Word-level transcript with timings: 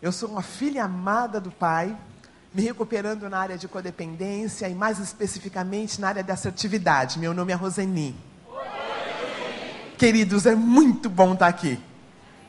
Eu 0.00 0.12
sou 0.12 0.28
uma 0.28 0.42
filha 0.42 0.84
amada 0.84 1.40
do 1.40 1.50
Pai, 1.50 1.96
me 2.54 2.62
recuperando 2.62 3.28
na 3.28 3.36
área 3.36 3.58
de 3.58 3.66
codependência 3.66 4.68
e 4.68 4.74
mais 4.74 5.00
especificamente 5.00 6.00
na 6.00 6.06
área 6.06 6.22
de 6.22 6.30
assertividade. 6.30 7.18
Meu 7.18 7.34
nome 7.34 7.52
é 7.52 7.56
Roseni. 7.56 8.14
Queridos, 9.98 10.46
é 10.46 10.54
muito 10.54 11.10
bom 11.10 11.32
estar 11.32 11.48
aqui. 11.48 11.80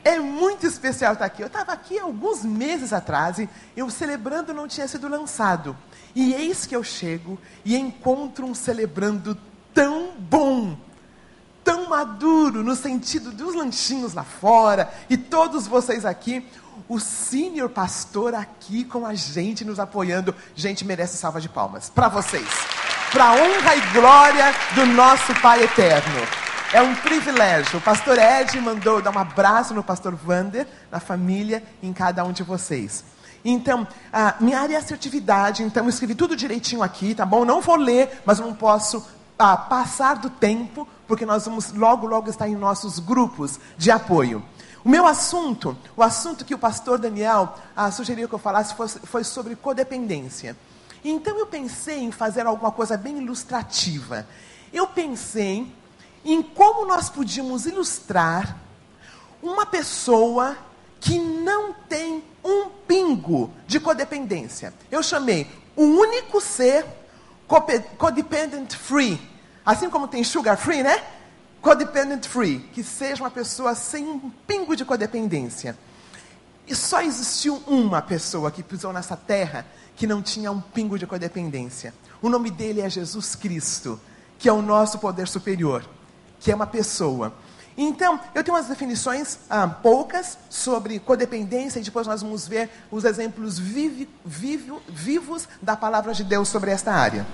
É 0.04 0.20
muito 0.20 0.64
especial 0.64 1.14
estar 1.14 1.24
aqui. 1.24 1.42
Eu 1.42 1.48
estava 1.48 1.72
aqui 1.72 1.98
alguns 1.98 2.44
meses 2.44 2.92
atrás 2.92 3.40
e 3.40 3.48
eu 3.76 3.90
celebrando 3.90 4.54
não 4.54 4.68
tinha 4.68 4.86
sido 4.86 5.08
lançado. 5.08 5.76
E 6.14 6.32
eis 6.32 6.66
que 6.66 6.76
eu 6.76 6.84
chego 6.84 7.36
e 7.64 7.76
encontro 7.76 8.46
um 8.46 8.54
celebrando 8.54 9.36
tão 9.74 10.12
bom, 10.16 10.78
tão 11.64 11.88
maduro, 11.88 12.62
no 12.62 12.76
sentido 12.76 13.32
dos 13.32 13.56
lanchinhos 13.56 14.14
lá 14.14 14.22
fora 14.22 14.88
e 15.10 15.16
todos 15.16 15.66
vocês 15.66 16.04
aqui. 16.04 16.46
O 16.88 16.98
senior 16.98 17.68
pastor 17.68 18.34
aqui 18.34 18.84
com 18.84 19.06
a 19.06 19.14
gente, 19.14 19.64
nos 19.64 19.78
apoiando. 19.78 20.34
Gente, 20.54 20.84
merece 20.84 21.16
salva 21.16 21.40
de 21.40 21.48
palmas. 21.48 21.90
Para 21.90 22.08
vocês. 22.08 22.46
Para 23.12 23.32
honra 23.32 23.76
e 23.76 23.80
glória 23.92 24.54
do 24.74 24.86
nosso 24.86 25.34
Pai 25.40 25.62
Eterno. 25.64 26.20
É 26.72 26.80
um 26.80 26.94
privilégio. 26.94 27.78
O 27.78 27.82
pastor 27.82 28.16
Ed 28.18 28.60
mandou 28.60 29.02
dar 29.02 29.14
um 29.14 29.18
abraço 29.18 29.74
no 29.74 29.82
pastor 29.82 30.14
Vander, 30.14 30.66
na 30.90 31.00
família, 31.00 31.62
em 31.82 31.92
cada 31.92 32.24
um 32.24 32.32
de 32.32 32.44
vocês. 32.44 33.04
Então, 33.44 33.86
minha 34.38 34.60
área 34.60 34.74
é 34.74 34.78
assertividade, 34.78 35.62
então 35.62 35.84
eu 35.84 35.88
escrevi 35.88 36.14
tudo 36.14 36.36
direitinho 36.36 36.82
aqui, 36.82 37.14
tá 37.14 37.24
bom? 37.24 37.44
Não 37.44 37.60
vou 37.60 37.76
ler, 37.76 38.22
mas 38.24 38.38
não 38.38 38.54
posso 38.54 39.04
ah, 39.38 39.56
passar 39.56 40.16
do 40.16 40.28
tempo, 40.28 40.86
porque 41.08 41.24
nós 41.26 41.46
vamos 41.46 41.72
logo, 41.72 42.06
logo 42.06 42.28
estar 42.28 42.48
em 42.48 42.54
nossos 42.54 42.98
grupos 42.98 43.58
de 43.76 43.90
apoio. 43.90 44.44
O 44.84 44.88
meu 44.88 45.06
assunto, 45.06 45.76
o 45.96 46.02
assunto 46.02 46.44
que 46.44 46.54
o 46.54 46.58
pastor 46.58 46.98
Daniel 46.98 47.54
ah, 47.76 47.90
sugeriu 47.90 48.28
que 48.28 48.34
eu 48.34 48.38
falasse 48.38 48.74
foi, 48.74 48.88
foi 48.88 49.24
sobre 49.24 49.54
codependência. 49.54 50.56
Então 51.04 51.38
eu 51.38 51.46
pensei 51.46 51.98
em 51.98 52.10
fazer 52.10 52.46
alguma 52.46 52.70
coisa 52.70 52.96
bem 52.96 53.18
ilustrativa. 53.18 54.26
Eu 54.72 54.86
pensei 54.86 55.70
em 56.24 56.42
como 56.42 56.86
nós 56.86 57.08
podíamos 57.08 57.66
ilustrar 57.66 58.56
uma 59.42 59.66
pessoa 59.66 60.56
que 60.98 61.18
não 61.18 61.72
tem 61.72 62.22
um 62.44 62.68
pingo 62.86 63.50
de 63.66 63.80
codependência. 63.80 64.72
Eu 64.90 65.02
chamei 65.02 65.50
o 65.76 65.82
único 65.82 66.40
ser 66.40 66.86
codependent 67.98 68.74
free. 68.74 69.20
Assim 69.64 69.90
como 69.90 70.08
tem 70.08 70.22
sugar 70.22 70.56
free, 70.56 70.82
né? 70.82 71.02
Codependent 71.60 72.26
free. 72.26 72.60
Que 72.72 72.82
seja 72.82 73.22
uma 73.22 73.30
pessoa 73.30 73.74
sem 73.74 74.06
um 74.06 74.30
pingo 74.46 74.76
de 74.76 74.84
codependência. 74.84 75.76
E 76.66 76.74
só 76.74 77.02
existiu 77.02 77.62
uma 77.66 78.00
pessoa 78.00 78.50
que 78.50 78.62
pisou 78.62 78.92
nessa 78.92 79.16
terra 79.16 79.66
que 79.96 80.06
não 80.06 80.22
tinha 80.22 80.50
um 80.52 80.60
pingo 80.60 80.98
de 80.98 81.06
codependência. 81.06 81.92
O 82.22 82.28
nome 82.28 82.50
dele 82.50 82.80
é 82.80 82.88
Jesus 82.88 83.34
Cristo, 83.34 84.00
que 84.38 84.48
é 84.48 84.52
o 84.52 84.62
nosso 84.62 84.98
poder 84.98 85.26
superior 85.26 85.84
que 86.40 86.50
é 86.50 86.54
uma 86.54 86.66
pessoa. 86.66 87.32
Então, 87.76 88.18
eu 88.34 88.42
tenho 88.42 88.56
umas 88.56 88.66
definições 88.66 89.38
ah, 89.48 89.68
poucas 89.68 90.36
sobre 90.48 90.98
codependência 90.98 91.78
e 91.78 91.82
depois 91.82 92.06
nós 92.06 92.22
vamos 92.22 92.48
ver 92.48 92.68
os 92.90 93.04
exemplos 93.04 93.58
vivos 93.58 95.48
da 95.62 95.76
palavra 95.76 96.12
de 96.12 96.24
Deus 96.24 96.48
sobre 96.48 96.70
esta 96.70 96.92
área. 96.92 97.26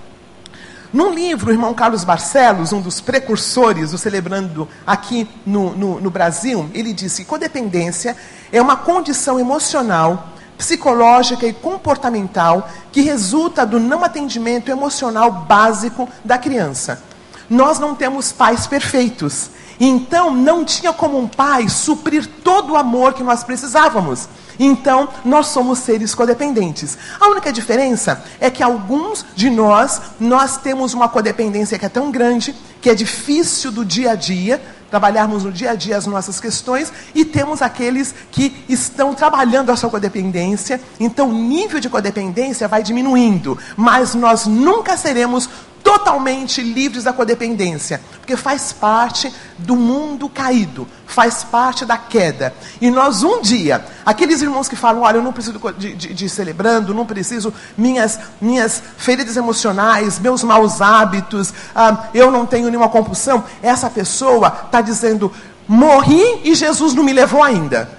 Num 0.93 1.13
livro, 1.13 1.49
o 1.49 1.53
irmão 1.53 1.73
Carlos 1.73 2.05
Barcelos, 2.05 2.71
um 2.71 2.79
dos 2.79 3.01
precursores 3.01 3.91
do 3.91 3.97
Celebrando 3.97 4.67
aqui 4.85 5.29
no, 5.45 5.75
no, 5.75 5.99
no 5.99 6.09
Brasil, 6.09 6.69
ele 6.73 6.93
disse 6.93 7.23
que 7.23 7.29
codependência 7.29 8.15
é 8.51 8.61
uma 8.61 8.77
condição 8.77 9.37
emocional, 9.37 10.29
psicológica 10.57 11.45
e 11.45 11.53
comportamental 11.53 12.69
que 12.91 13.01
resulta 13.01 13.65
do 13.65 13.79
não 13.79 14.03
atendimento 14.03 14.71
emocional 14.71 15.29
básico 15.29 16.07
da 16.23 16.37
criança. 16.37 17.03
Nós 17.49 17.79
não 17.79 17.93
temos 17.93 18.31
pais 18.31 18.65
perfeitos. 18.65 19.51
Então, 19.79 20.33
não 20.33 20.65
tinha 20.65 20.91
como 20.91 21.19
um 21.19 21.27
pai 21.27 21.69
suprir 21.69 22.27
todo 22.43 22.73
o 22.73 22.77
amor 22.77 23.13
que 23.13 23.23
nós 23.23 23.43
precisávamos. 23.43 24.27
Então, 24.59 25.09
nós 25.23 25.47
somos 25.47 25.79
seres 25.79 26.15
codependentes. 26.15 26.97
A 27.19 27.29
única 27.29 27.53
diferença 27.53 28.23
é 28.39 28.49
que 28.49 28.63
alguns 28.63 29.25
de 29.35 29.49
nós, 29.49 30.01
nós 30.19 30.57
temos 30.57 30.93
uma 30.93 31.07
codependência 31.07 31.77
que 31.77 31.85
é 31.85 31.89
tão 31.89 32.09
grande, 32.09 32.55
que 32.81 32.89
é 32.89 32.95
difícil 32.95 33.71
do 33.71 33.85
dia 33.85 34.11
a 34.11 34.15
dia, 34.15 34.61
trabalharmos 34.89 35.43
no 35.43 35.51
dia 35.51 35.71
a 35.71 35.75
dia 35.75 35.97
as 35.97 36.07
nossas 36.07 36.39
questões, 36.39 36.91
e 37.13 37.25
temos 37.25 37.61
aqueles 37.61 38.15
que 38.31 38.63
estão 38.69 39.13
trabalhando 39.13 39.69
a 39.69 39.75
sua 39.75 39.89
codependência, 39.89 40.81
então 40.99 41.29
o 41.29 41.33
nível 41.33 41.79
de 41.79 41.89
codependência 41.89 42.67
vai 42.67 42.81
diminuindo, 42.81 43.57
mas 43.75 44.15
nós 44.15 44.45
nunca 44.45 44.95
seremos 44.95 45.49
totalmente 45.87 46.61
livres 46.61 47.05
da 47.05 47.13
codependência, 47.13 48.01
porque 48.19 48.35
faz 48.35 48.73
parte 48.73 49.33
do 49.57 49.73
mundo 49.73 50.27
caído, 50.27 50.85
faz 51.05 51.45
parte 51.45 51.85
da 51.85 51.97
queda. 51.97 52.53
E 52.81 52.91
nós 52.91 53.23
um 53.23 53.41
dia, 53.41 53.85
aqueles 54.05 54.41
irmãos 54.41 54.67
que 54.67 54.75
falam, 54.75 55.03
olha, 55.03 55.15
eu 55.15 55.23
não 55.23 55.31
preciso 55.31 55.57
de, 55.77 55.93
de, 55.93 56.13
de 56.13 56.27
celebrando, 56.27 56.93
não 56.93 57.05
preciso 57.05 57.53
minhas 57.77 58.19
minhas 58.41 58.83
feridas 58.97 59.37
emocionais, 59.37 60.19
meus 60.19 60.43
maus 60.43 60.81
hábitos, 60.81 61.53
ah, 61.73 62.09
eu 62.13 62.29
não 62.29 62.45
tenho 62.45 62.67
nenhuma 62.67 62.89
compulsão. 62.89 63.45
Essa 63.63 63.89
pessoa 63.89 64.63
está 64.65 64.81
dizendo, 64.81 65.31
morri 65.65 66.41
e 66.43 66.53
Jesus 66.53 66.93
não 66.93 67.03
me 67.03 67.13
levou 67.13 67.41
ainda. 67.41 67.89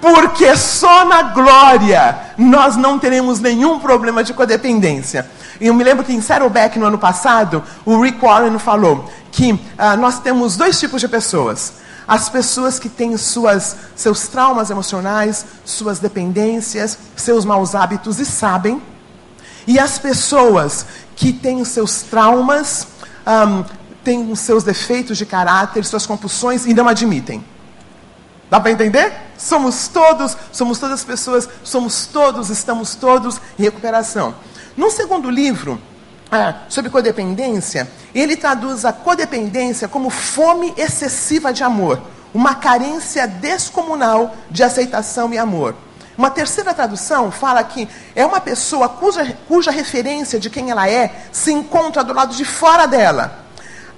Porque 0.00 0.56
só 0.56 1.04
na 1.04 1.22
glória 1.22 2.16
nós 2.38 2.76
não 2.76 3.00
teremos 3.00 3.40
nenhum 3.40 3.80
problema 3.80 4.22
de 4.22 4.32
codependência. 4.32 5.28
E 5.60 5.66
eu 5.66 5.74
me 5.74 5.82
lembro 5.82 6.04
que 6.04 6.12
em 6.12 6.20
Saddleback, 6.20 6.78
no 6.78 6.86
ano 6.86 6.98
passado, 6.98 7.62
o 7.84 8.00
Rick 8.00 8.20
Warren 8.20 8.58
falou 8.58 9.10
que 9.32 9.52
uh, 9.52 9.96
nós 9.98 10.20
temos 10.20 10.56
dois 10.56 10.78
tipos 10.78 11.00
de 11.00 11.08
pessoas. 11.08 11.74
As 12.06 12.28
pessoas 12.28 12.78
que 12.78 12.88
têm 12.88 13.16
suas, 13.16 13.76
seus 13.94 14.28
traumas 14.28 14.70
emocionais, 14.70 15.44
suas 15.64 15.98
dependências, 15.98 16.96
seus 17.16 17.44
maus 17.44 17.74
hábitos 17.74 18.18
e 18.18 18.24
sabem. 18.24 18.80
E 19.66 19.78
as 19.78 19.98
pessoas 19.98 20.86
que 21.14 21.32
têm 21.32 21.62
seus 21.64 22.02
traumas, 22.02 22.86
um, 23.26 23.62
têm 24.02 24.32
os 24.32 24.40
seus 24.40 24.64
defeitos 24.64 25.18
de 25.18 25.26
caráter, 25.26 25.84
suas 25.84 26.06
compulsões 26.06 26.64
e 26.64 26.72
não 26.72 26.88
admitem. 26.88 27.44
Dá 28.48 28.58
para 28.58 28.70
entender? 28.70 29.12
Somos 29.36 29.88
todos, 29.88 30.36
somos 30.50 30.78
todas 30.78 31.04
pessoas, 31.04 31.46
somos 31.62 32.06
todos, 32.06 32.48
estamos 32.48 32.94
todos 32.94 33.38
em 33.58 33.64
recuperação. 33.64 34.34
No 34.78 34.92
segundo 34.92 35.28
livro, 35.28 35.82
ah, 36.30 36.60
sobre 36.68 36.88
codependência, 36.88 37.90
ele 38.14 38.36
traduz 38.36 38.84
a 38.84 38.92
codependência 38.92 39.88
como 39.88 40.08
fome 40.08 40.72
excessiva 40.76 41.52
de 41.52 41.64
amor, 41.64 42.00
uma 42.32 42.54
carência 42.54 43.26
descomunal 43.26 44.36
de 44.48 44.62
aceitação 44.62 45.34
e 45.34 45.36
amor. 45.36 45.74
Uma 46.16 46.30
terceira 46.30 46.72
tradução 46.72 47.28
fala 47.32 47.64
que 47.64 47.88
é 48.14 48.24
uma 48.24 48.40
pessoa 48.40 48.88
cuja, 48.88 49.36
cuja 49.48 49.72
referência 49.72 50.38
de 50.38 50.48
quem 50.48 50.70
ela 50.70 50.88
é 50.88 51.24
se 51.32 51.50
encontra 51.50 52.04
do 52.04 52.12
lado 52.12 52.32
de 52.32 52.44
fora 52.44 52.86
dela. 52.86 53.46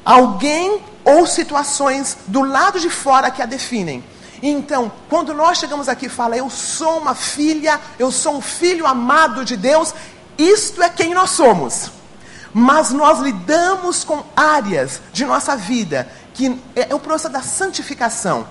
Alguém 0.02 0.80
ou 1.04 1.26
situações 1.26 2.16
do 2.26 2.42
lado 2.42 2.80
de 2.80 2.88
fora 2.88 3.30
que 3.30 3.42
a 3.42 3.46
definem. 3.46 4.02
Então, 4.42 4.90
quando 5.10 5.34
nós 5.34 5.58
chegamos 5.58 5.90
aqui 5.90 6.06
e 6.06 6.08
fala, 6.08 6.38
eu 6.38 6.48
sou 6.48 6.96
uma 6.96 7.14
filha, 7.14 7.78
eu 7.98 8.10
sou 8.10 8.38
um 8.38 8.40
filho 8.40 8.86
amado 8.86 9.44
de 9.44 9.54
Deus, 9.54 9.92
isto 10.42 10.82
é 10.82 10.88
quem 10.88 11.14
nós 11.14 11.30
somos. 11.30 11.90
Mas 12.52 12.90
nós 12.90 13.20
lidamos 13.20 14.02
com 14.02 14.24
áreas 14.34 15.00
de 15.12 15.24
nossa 15.24 15.56
vida 15.56 16.08
que 16.34 16.60
é 16.74 16.94
o 16.94 16.98
processo 16.98 17.32
da 17.32 17.42
santificação. 17.42 18.46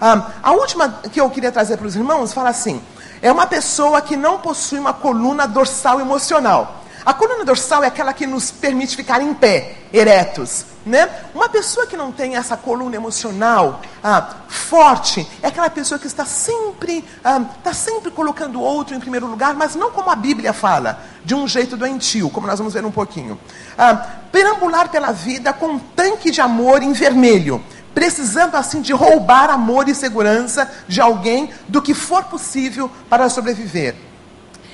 Ah, 0.00 0.30
a 0.42 0.52
última 0.52 1.00
que 1.12 1.20
eu 1.20 1.28
queria 1.30 1.50
trazer 1.50 1.76
para 1.76 1.86
os 1.86 1.96
irmãos 1.96 2.32
fala 2.32 2.50
assim: 2.50 2.82
é 3.22 3.30
uma 3.30 3.46
pessoa 3.46 4.00
que 4.00 4.16
não 4.16 4.38
possui 4.38 4.78
uma 4.78 4.92
coluna 4.92 5.46
dorsal 5.46 6.00
emocional. 6.00 6.84
A 7.04 7.14
coluna 7.14 7.44
dorsal 7.44 7.82
é 7.82 7.86
aquela 7.86 8.12
que 8.12 8.26
nos 8.26 8.50
permite 8.50 8.94
ficar 8.94 9.20
em 9.20 9.32
pé, 9.32 9.76
eretos. 9.92 10.66
Né? 10.84 11.10
Uma 11.34 11.46
pessoa 11.46 11.86
que 11.86 11.94
não 11.94 12.10
tem 12.10 12.36
essa 12.36 12.56
coluna 12.56 12.96
emocional 12.96 13.82
ah, 14.02 14.36
forte 14.48 15.28
é 15.42 15.48
aquela 15.48 15.68
pessoa 15.68 15.98
que 15.98 16.06
está 16.06 16.24
sempre, 16.24 17.04
ah, 17.22 17.42
está 17.58 17.74
sempre 17.74 18.10
colocando 18.10 18.58
o 18.58 18.62
outro 18.62 18.94
em 18.94 19.00
primeiro 19.00 19.26
lugar, 19.26 19.54
mas 19.54 19.74
não 19.74 19.90
como 19.90 20.08
a 20.08 20.16
Bíblia 20.16 20.54
fala, 20.54 20.98
de 21.22 21.34
um 21.34 21.46
jeito 21.46 21.76
doentio, 21.76 22.30
como 22.30 22.46
nós 22.46 22.58
vamos 22.58 22.72
ver 22.72 22.84
um 22.84 22.90
pouquinho. 22.90 23.38
Ah, 23.76 23.94
perambular 24.32 24.88
pela 24.88 25.12
vida 25.12 25.52
com 25.52 25.66
um 25.66 25.78
tanque 25.78 26.30
de 26.30 26.40
amor 26.40 26.82
em 26.82 26.94
vermelho, 26.94 27.62
precisando 27.94 28.54
assim 28.54 28.80
de 28.80 28.94
roubar 28.94 29.50
amor 29.50 29.86
e 29.86 29.94
segurança 29.94 30.70
de 30.88 30.98
alguém 30.98 31.50
do 31.68 31.82
que 31.82 31.92
for 31.92 32.24
possível 32.24 32.90
para 33.10 33.28
sobreviver. 33.28 33.96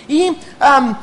E 0.08 0.38
ah, 0.60 0.94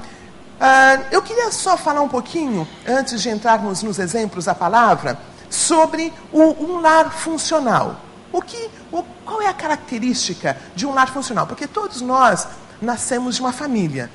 Uh, 0.59 1.05
eu 1.11 1.21
queria 1.21 1.51
só 1.51 1.75
falar 1.75 2.01
um 2.01 2.07
pouquinho, 2.07 2.67
antes 2.87 3.21
de 3.21 3.29
entrarmos 3.29 3.83
nos 3.83 3.99
exemplos 3.99 4.45
da 4.45 4.55
palavra, 4.55 5.19
sobre 5.49 6.11
o, 6.31 6.41
um 6.41 6.79
lar 6.79 7.11
funcional. 7.11 7.99
o 8.31 8.41
que, 8.41 8.69
o, 8.91 9.03
qual 9.25 9.41
é 9.41 9.47
a 9.47 9.53
característica 9.53 10.57
de 10.75 10.85
um 10.85 10.93
lar 10.93 11.09
funcional? 11.11 11.45
Porque 11.45 11.67
todos 11.67 12.01
nós 12.01 12.47
nascemos 12.81 13.35
de 13.35 13.41
uma 13.41 13.51
família. 13.51 14.09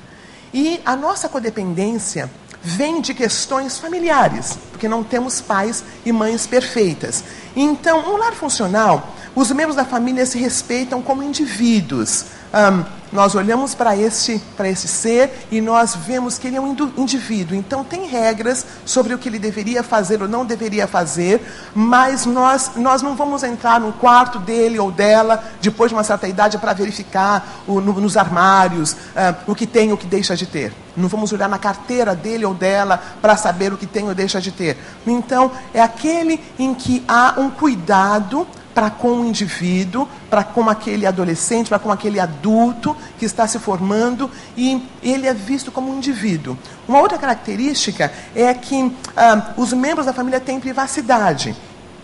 E 0.53 0.81
a 0.85 0.95
nossa 0.95 1.29
codependência 1.29 2.29
vem 2.61 2.99
de 2.99 3.13
questões 3.13 3.77
familiares, 3.77 4.57
porque 4.71 4.89
não 4.89 5.03
temos 5.03 5.39
pais 5.39 5.83
e 6.05 6.11
mães 6.11 6.45
perfeitas. 6.45 7.23
Então, 7.55 8.13
um 8.13 8.17
lar 8.17 8.33
funcional, 8.33 9.15
os 9.35 9.51
membros 9.51 9.75
da 9.75 9.85
família 9.85 10.25
se 10.25 10.37
respeitam 10.37 11.01
como 11.01 11.23
indivíduos. 11.23 12.25
Um, 12.53 12.99
nós 13.11 13.33
olhamos 13.33 13.73
para 13.73 13.95
esse, 13.95 14.39
para 14.55 14.69
esse 14.69 14.87
ser 14.87 15.47
e 15.51 15.59
nós 15.61 15.95
vemos 15.95 16.37
que 16.37 16.47
ele 16.47 16.57
é 16.57 16.61
um 16.61 16.75
indivíduo. 16.97 17.55
Então, 17.55 17.83
tem 17.83 18.07
regras 18.07 18.65
sobre 18.85 19.13
o 19.13 19.17
que 19.17 19.27
ele 19.27 19.39
deveria 19.39 19.81
fazer 19.81 20.21
ou 20.21 20.27
não 20.27 20.45
deveria 20.45 20.87
fazer, 20.87 21.41
mas 21.73 22.25
nós, 22.25 22.71
nós 22.75 23.01
não 23.01 23.15
vamos 23.15 23.43
entrar 23.43 23.79
no 23.79 23.93
quarto 23.93 24.37
dele 24.37 24.77
ou 24.77 24.91
dela, 24.91 25.43
depois 25.59 25.89
de 25.89 25.95
uma 25.95 26.03
certa 26.03 26.27
idade, 26.27 26.57
para 26.59 26.73
verificar 26.73 27.63
o, 27.67 27.81
no, 27.81 27.93
nos 27.99 28.15
armários 28.15 28.93
uh, 28.93 29.35
o 29.47 29.55
que 29.55 29.65
tem 29.65 29.89
ou 29.89 29.95
o 29.95 29.97
que 29.97 30.05
deixa 30.05 30.35
de 30.35 30.45
ter. 30.45 30.71
Não 30.95 31.07
vamos 31.07 31.31
olhar 31.31 31.49
na 31.49 31.57
carteira 31.57 32.15
dele 32.15 32.45
ou 32.45 32.53
dela 32.53 33.01
para 33.21 33.35
saber 33.37 33.73
o 33.73 33.77
que 33.77 33.87
tem 33.87 34.07
ou 34.07 34.13
deixa 34.13 34.39
de 34.39 34.51
ter. 34.51 34.77
Então, 35.07 35.51
é 35.73 35.81
aquele 35.81 36.39
em 36.59 36.75
que 36.75 37.03
há 37.07 37.35
um 37.37 37.49
cuidado 37.49 38.45
para 38.79 38.89
com 38.89 39.11
o 39.11 39.25
indivíduo, 39.25 40.07
para 40.29 40.41
com 40.41 40.69
aquele 40.69 41.05
adolescente, 41.05 41.67
para 41.67 41.79
com 41.79 41.91
aquele 41.91 42.17
adulto 42.17 42.95
que 43.17 43.25
está 43.25 43.45
se 43.45 43.59
formando 43.59 44.31
e 44.55 44.81
ele 45.03 45.27
é 45.27 45.33
visto 45.33 45.69
como 45.69 45.91
um 45.91 45.97
indivíduo. 45.97 46.57
Uma 46.87 47.01
outra 47.01 47.17
característica 47.17 48.09
é 48.33 48.53
que 48.53 48.95
ah, 49.17 49.51
os 49.57 49.73
membros 49.73 50.05
da 50.05 50.13
família 50.13 50.39
têm 50.39 50.61
privacidade. 50.61 51.53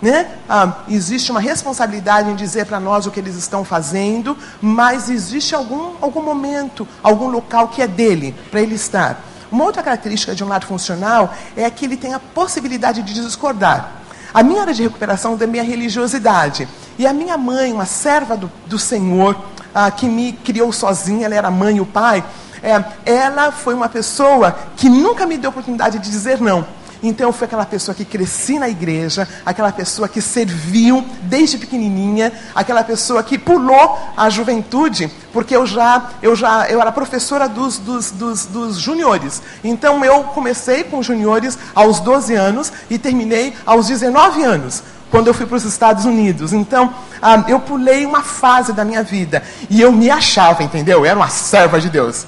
Né? 0.02 0.30
Ah, 0.50 0.80
existe 0.90 1.32
uma 1.32 1.40
responsabilidade 1.40 2.30
em 2.30 2.36
dizer 2.36 2.66
para 2.66 2.78
nós 2.78 3.06
o 3.06 3.12
que 3.12 3.22
eles 3.22 3.38
estão 3.38 3.64
fazendo, 3.64 4.38
mas 4.62 5.10
existe 5.10 5.56
algum, 5.56 5.94
algum 6.02 6.22
momento, 6.22 6.86
algum 7.02 7.30
local 7.30 7.70
que 7.70 7.82
é 7.82 7.88
dele, 7.88 8.36
para 8.52 8.60
ele 8.60 8.76
estar. 8.76 9.24
Uma 9.50 9.64
outra 9.64 9.82
característica 9.82 10.36
de 10.36 10.44
um 10.44 10.50
lado 10.50 10.66
funcional 10.66 11.34
é 11.56 11.70
que 11.70 11.86
ele 11.86 11.96
tem 11.96 12.14
a 12.14 12.20
possibilidade 12.20 13.02
de 13.02 13.14
discordar. 13.14 14.04
A 14.36 14.44
minha 14.44 14.60
área 14.60 14.74
de 14.74 14.84
recuperação 14.84 15.38
da 15.38 15.48
minha 15.48 15.64
religiosidade. 15.64 16.68
E 17.00 17.08
a 17.08 17.14
minha 17.14 17.38
mãe, 17.38 17.72
uma 17.72 17.86
serva 17.86 18.36
do, 18.36 18.52
do 18.66 18.78
Senhor, 18.78 19.34
ah, 19.74 19.90
que 19.90 20.08
me 20.08 20.34
criou 20.34 20.74
sozinha, 20.74 21.26
ela 21.26 21.36
era 21.36 21.50
mãe 21.50 21.78
e 21.78 21.80
o 21.80 21.86
pai, 21.86 22.22
é, 22.62 22.84
ela 23.06 23.54
foi 23.54 23.74
uma 23.74 23.88
pessoa 23.88 24.54
que 24.76 24.90
nunca 24.90 25.26
me 25.26 25.38
deu 25.38 25.52
oportunidade 25.52 26.00
de 26.00 26.12
dizer 26.12 26.42
não. 26.42 26.68
Então 27.08 27.28
eu 27.28 27.34
fui 27.34 27.46
aquela 27.46 27.66
pessoa 27.66 27.94
que 27.94 28.04
cresci 28.04 28.58
na 28.58 28.68
igreja, 28.68 29.28
aquela 29.46 29.72
pessoa 29.72 30.08
que 30.08 30.22
serviu 30.22 31.06
desde 31.24 31.58
pequenininha, 31.58 32.32
aquela 32.54 32.84
pessoa 32.84 33.22
que 33.22 33.38
pulou 33.38 34.00
a 34.18 34.30
juventude, 34.30 35.12
porque 35.32 35.56
eu 35.56 35.66
já 35.66 36.10
eu 36.22 36.36
já 36.36 36.68
eu 36.68 36.82
era 36.82 36.92
professora 36.92 37.48
dos, 37.48 37.78
dos, 37.78 38.12
dos, 38.12 38.46
dos 38.46 38.78
juniores. 38.78 39.42
Então 39.64 40.04
eu 40.04 40.24
comecei 40.24 40.84
com 40.84 41.04
juniores 41.04 41.58
aos 41.74 42.00
12 42.00 42.34
anos 42.34 42.74
e 42.90 42.98
terminei 42.98 43.54
aos 43.66 43.88
19 43.88 44.44
anos 44.44 44.84
quando 45.12 45.28
eu 45.28 45.34
fui 45.34 45.46
para 45.46 45.56
os 45.56 45.64
Estados 45.64 46.04
Unidos. 46.04 46.52
Então, 46.52 46.94
ah, 47.22 47.46
eu 47.48 47.60
pulei 47.60 48.06
uma 48.06 48.22
fase 48.22 48.74
da 48.74 48.84
minha 48.84 49.02
vida. 49.02 49.42
E 49.70 49.80
eu 49.80 49.90
me 49.92 50.10
achava, 50.10 50.62
entendeu? 50.62 51.00
Eu 51.00 51.06
era 51.06 51.16
uma 51.16 51.30
serva 51.30 51.80
de 51.80 51.90
Deus. 51.90 52.26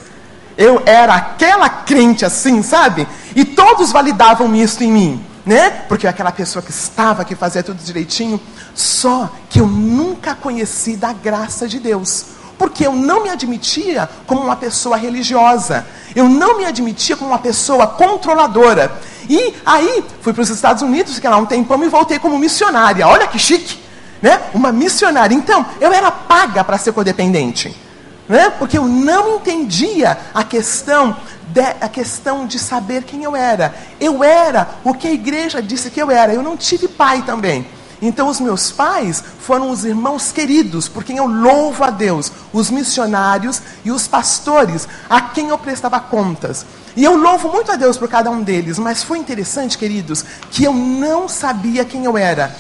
Eu 0.58 0.82
era 0.86 1.14
aquela 1.14 1.70
crente 1.70 2.26
assim, 2.26 2.64
sabe? 2.64 3.08
E 3.38 3.46
todos 3.46 3.92
validavam 3.92 4.56
isso 4.56 4.84
em 4.84 4.92
mim, 4.92 5.26
né? 5.46 5.70
Porque 5.88 6.08
eu 6.08 6.10
aquela 6.10 6.32
pessoa 6.32 6.64
que 6.64 6.72
estava, 6.72 7.24
que 7.24 7.36
fazia 7.36 7.62
tudo 7.62 7.78
direitinho. 7.78 8.42
Só 8.74 9.30
que 9.48 9.60
eu 9.60 9.68
nunca 9.68 10.34
conheci 10.34 10.96
da 10.96 11.14
graça 11.14 11.68
de 11.68 11.80
Deus. 11.80 12.26
Porque 12.58 12.88
eu 12.88 12.94
não 12.94 13.22
me 13.22 13.30
admitia 13.30 14.10
como 14.26 14.42
uma 14.42 14.56
pessoa 14.56 14.98
religiosa. 14.98 15.86
Eu 16.16 16.28
não 16.28 16.58
me 16.58 16.66
admitia 16.66 17.16
como 17.16 17.30
uma 17.30 17.38
pessoa 17.38 17.86
controladora. 17.86 18.92
E 19.30 19.54
aí, 19.64 20.04
fui 20.20 20.34
para 20.34 20.42
os 20.42 20.50
Estados 20.50 20.82
Unidos, 20.82 21.14
fiquei 21.14 21.30
lá 21.30 21.38
um 21.38 21.46
tempão 21.46 21.84
e 21.84 21.90
voltei 21.90 22.18
como 22.18 22.40
missionária. 22.40 23.08
Olha 23.08 23.28
que 23.28 23.38
chique, 23.38 23.80
né? 24.20 24.42
Uma 24.52 24.72
missionária. 24.72 25.36
Então, 25.36 25.64
eu 25.80 25.94
era 25.94 26.10
paga 26.10 26.64
para 26.64 26.80
ser 26.80 26.92
codependente 26.92 27.86
né? 28.28 28.52
porque 28.58 28.78
eu 28.78 28.86
não 28.86 29.36
entendia 29.36 30.18
a 30.34 30.44
questão, 30.44 31.16
a 31.82 31.90
questão 31.90 32.46
de 32.46 32.60
saber 32.60 33.04
quem 33.04 33.24
eu 33.24 33.36
era. 33.36 33.74
Eu 34.00 34.24
era 34.24 34.70
o 34.84 34.94
que 34.94 35.08
a 35.08 35.12
igreja 35.12 35.62
disse 35.62 35.90
que 35.90 36.02
eu 36.02 36.12
era. 36.12 36.34
Eu 36.34 36.44
não 36.44 36.58
tive 36.58 36.88
pai 36.88 37.24
também. 37.24 37.66
Então, 38.02 38.28
os 38.28 38.40
meus 38.40 38.72
pais 38.72 39.24
foram 39.40 39.72
os 39.72 39.84
irmãos 39.84 40.32
queridos, 40.32 40.88
por 40.88 41.04
quem 41.04 41.18
eu 41.18 41.26
louvo 41.26 41.84
a 41.84 41.90
Deus, 41.90 42.32
os 42.54 42.70
missionários 42.70 43.60
e 43.84 43.92
os 43.92 44.08
pastores, 44.08 44.88
a 45.10 45.20
quem 45.22 45.50
eu 45.50 45.58
prestava 45.58 46.00
contas. 46.00 46.64
E 46.96 47.04
eu 47.04 47.16
louvo 47.16 47.50
muito 47.50 47.72
a 47.72 47.76
Deus 47.76 47.98
por 47.98 48.08
cada 48.08 48.30
um 48.30 48.44
deles, 48.44 48.78
mas 48.78 49.04
foi 49.04 49.18
interessante, 49.18 49.78
queridos, 49.78 50.24
que 50.52 50.64
eu 50.64 50.74
não 50.74 51.28
sabia 51.28 51.86
quem 51.86 52.06
eu 52.06 52.18
era 52.18 52.56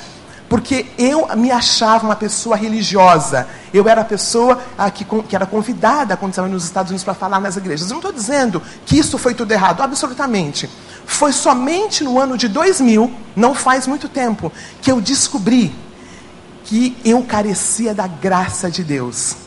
porque 0.49 0.85
eu 0.97 1.27
me 1.35 1.51
achava 1.51 2.05
uma 2.05 2.15
pessoa 2.15 2.55
religiosa. 2.55 3.47
Eu 3.73 3.87
era 3.87 4.01
a 4.01 4.05
pessoa 4.05 4.61
que, 4.93 5.03
que, 5.03 5.35
era 5.35 5.45
convidada 5.45 6.15
quando 6.15 6.31
estava 6.31 6.47
nos 6.47 6.63
Estados 6.63 6.89
Unidos 6.89 7.03
para 7.03 7.13
falar 7.13 7.39
nas 7.39 7.57
igrejas. 7.57 7.89
Eu 7.89 7.95
não 7.95 7.97
estou 7.97 8.13
dizendo 8.13 8.61
que 8.85 8.97
isso 8.97 9.17
foi 9.17 9.33
tudo 9.33 9.51
errado, 9.51 9.81
absolutamente. 9.81 10.69
Foi 11.05 11.31
somente 11.31 12.03
no 12.03 12.19
ano 12.19 12.37
de 12.37 12.47
2000, 12.47 13.11
não 13.35 13.53
faz 13.53 13.87
muito 13.87 14.07
tempo, 14.07 14.51
que 14.81 14.91
eu 14.91 15.01
descobri 15.01 15.73
que 16.63 16.97
eu 17.03 17.23
carecia 17.23 17.93
da 17.93 18.07
graça 18.07 18.69
de 18.69 18.83
Deus 18.83 19.46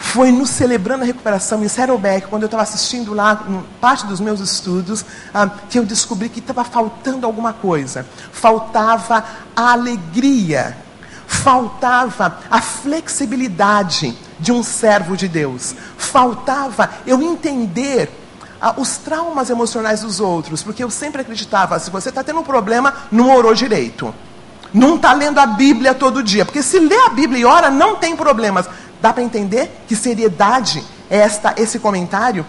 foi 0.00 0.32
no 0.32 0.46
Celebrando 0.46 1.04
a 1.04 1.06
Recuperação 1.06 1.62
em 1.62 1.68
Saddleback, 1.68 2.26
quando 2.26 2.42
eu 2.42 2.46
estava 2.46 2.62
assistindo 2.62 3.12
lá, 3.12 3.44
parte 3.80 4.06
dos 4.06 4.18
meus 4.18 4.40
estudos, 4.40 5.04
ah, 5.32 5.48
que 5.68 5.78
eu 5.78 5.84
descobri 5.84 6.30
que 6.30 6.40
estava 6.40 6.64
faltando 6.64 7.26
alguma 7.26 7.52
coisa. 7.52 8.04
Faltava 8.32 9.22
a 9.54 9.72
alegria, 9.72 10.76
faltava 11.26 12.38
a 12.50 12.62
flexibilidade 12.62 14.16
de 14.40 14.50
um 14.50 14.62
servo 14.62 15.18
de 15.18 15.28
Deus, 15.28 15.74
faltava 15.98 16.90
eu 17.06 17.22
entender 17.22 18.10
ah, 18.58 18.74
os 18.78 18.96
traumas 18.96 19.50
emocionais 19.50 20.00
dos 20.00 20.18
outros, 20.18 20.62
porque 20.62 20.82
eu 20.82 20.90
sempre 20.90 21.20
acreditava: 21.20 21.78
se 21.78 21.90
você 21.90 22.08
está 22.08 22.24
tendo 22.24 22.40
um 22.40 22.44
problema, 22.44 22.94
não 23.12 23.36
orou 23.36 23.54
direito. 23.54 24.12
Não 24.72 24.96
está 24.96 25.12
lendo 25.12 25.38
a 25.38 25.46
Bíblia 25.46 25.94
todo 25.94 26.22
dia. 26.22 26.44
Porque 26.44 26.62
se 26.62 26.78
lê 26.78 26.96
a 27.06 27.08
Bíblia 27.08 27.40
e 27.40 27.44
ora, 27.44 27.70
não 27.70 27.96
tem 27.96 28.16
problemas. 28.16 28.68
Dá 29.00 29.12
para 29.12 29.22
entender 29.22 29.70
que 29.86 29.96
seriedade 29.96 30.84
é 31.08 31.18
esta, 31.18 31.54
esse 31.56 31.78
comentário? 31.78 32.44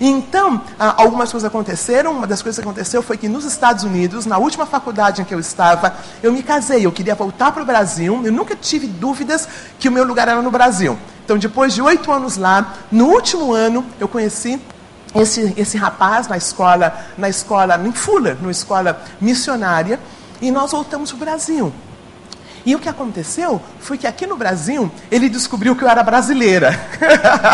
Então, 0.00 0.60
ah, 0.78 0.94
algumas 0.98 1.30
coisas 1.30 1.46
aconteceram. 1.46 2.12
Uma 2.12 2.26
das 2.26 2.42
coisas 2.42 2.62
que 2.62 2.68
aconteceu 2.68 3.02
foi 3.02 3.16
que 3.16 3.28
nos 3.28 3.44
Estados 3.44 3.84
Unidos, 3.84 4.26
na 4.26 4.38
última 4.38 4.66
faculdade 4.66 5.22
em 5.22 5.24
que 5.24 5.34
eu 5.34 5.40
estava, 5.40 5.94
eu 6.22 6.32
me 6.32 6.42
casei. 6.42 6.84
Eu 6.84 6.92
queria 6.92 7.14
voltar 7.14 7.52
para 7.52 7.62
o 7.62 7.66
Brasil. 7.66 8.20
Eu 8.24 8.32
nunca 8.32 8.54
tive 8.54 8.86
dúvidas 8.86 9.48
que 9.78 9.88
o 9.88 9.92
meu 9.92 10.04
lugar 10.04 10.28
era 10.28 10.42
no 10.42 10.50
Brasil. 10.50 10.98
Então, 11.24 11.38
depois 11.38 11.74
de 11.74 11.82
oito 11.82 12.12
anos 12.12 12.36
lá, 12.36 12.74
no 12.92 13.06
último 13.06 13.52
ano, 13.52 13.84
eu 13.98 14.06
conheci 14.06 14.60
esse, 15.14 15.54
esse 15.56 15.76
rapaz 15.76 16.28
na 16.28 16.36
escola, 16.36 16.94
na 17.16 17.28
escola 17.28 17.80
em 17.84 17.92
Fuller, 17.92 18.36
numa 18.40 18.50
escola 18.50 19.00
missionária, 19.20 19.98
e 20.40 20.50
nós 20.50 20.70
voltamos 20.70 21.10
para 21.10 21.16
o 21.16 21.20
Brasil. 21.20 21.72
E 22.66 22.74
o 22.74 22.80
que 22.80 22.88
aconteceu 22.88 23.62
foi 23.78 23.96
que 23.96 24.08
aqui 24.08 24.26
no 24.26 24.36
Brasil 24.36 24.90
ele 25.08 25.28
descobriu 25.28 25.76
que 25.76 25.84
eu 25.84 25.88
era 25.88 26.02
brasileira. 26.02 26.76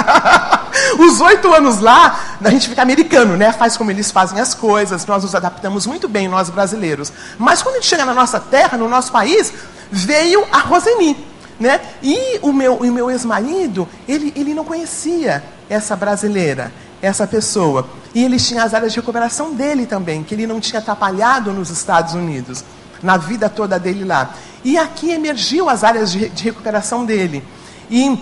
Os 0.99 1.21
oito 1.21 1.53
anos 1.53 1.81
lá, 1.81 2.39
a 2.43 2.49
gente 2.49 2.71
fica 2.71 2.81
americano, 2.81 3.37
né? 3.37 3.53
Faz 3.53 3.77
como 3.77 3.91
eles 3.91 4.11
fazem 4.11 4.41
as 4.41 4.55
coisas, 4.55 5.05
nós 5.05 5.23
nos 5.23 5.35
adaptamos 5.35 5.87
muito 5.87 6.09
bem, 6.09 6.29
nós 6.29 6.49
brasileiros. 6.49 7.13
Mas 7.39 7.61
quando 7.63 7.75
a 7.75 7.79
gente 7.81 7.89
chega 7.89 8.07
na 8.07 8.15
nossa 8.15 8.41
terra, 8.41 8.79
no 8.79 8.89
nosso 8.89 9.13
país, 9.13 9.53
veio 9.91 10.47
a 10.51 10.61
Roseni. 10.61 11.15
Né? 11.61 11.79
E 12.03 12.39
o 12.41 12.51
meu, 12.51 12.77
o 12.77 12.91
meu 12.91 13.11
ex-marido, 13.11 13.87
ele, 14.09 14.33
ele 14.35 14.55
não 14.55 14.65
conhecia 14.65 15.45
essa 15.69 15.95
brasileira, 15.95 16.73
essa 17.03 17.27
pessoa. 17.27 17.87
E 18.15 18.25
ele 18.25 18.39
tinha 18.39 18.65
as 18.65 18.73
áreas 18.73 18.95
de 18.95 18.99
recuperação 18.99 19.53
dele 19.53 19.85
também, 19.85 20.23
que 20.25 20.35
ele 20.35 20.47
não 20.47 20.59
tinha 20.59 20.81
atrapalhado 20.81 21.53
nos 21.53 21.69
Estados 21.69 22.15
Unidos, 22.15 22.65
na 23.03 23.19
vida 23.19 23.51
toda 23.51 23.79
dele 23.79 24.05
lá. 24.05 24.35
E 24.65 24.79
aqui 24.79 25.11
emergiu 25.11 25.69
as 25.69 25.83
áreas 25.83 26.13
de, 26.13 26.29
de 26.29 26.45
recuperação 26.45 27.05
dele. 27.05 27.43
E, 27.91 28.19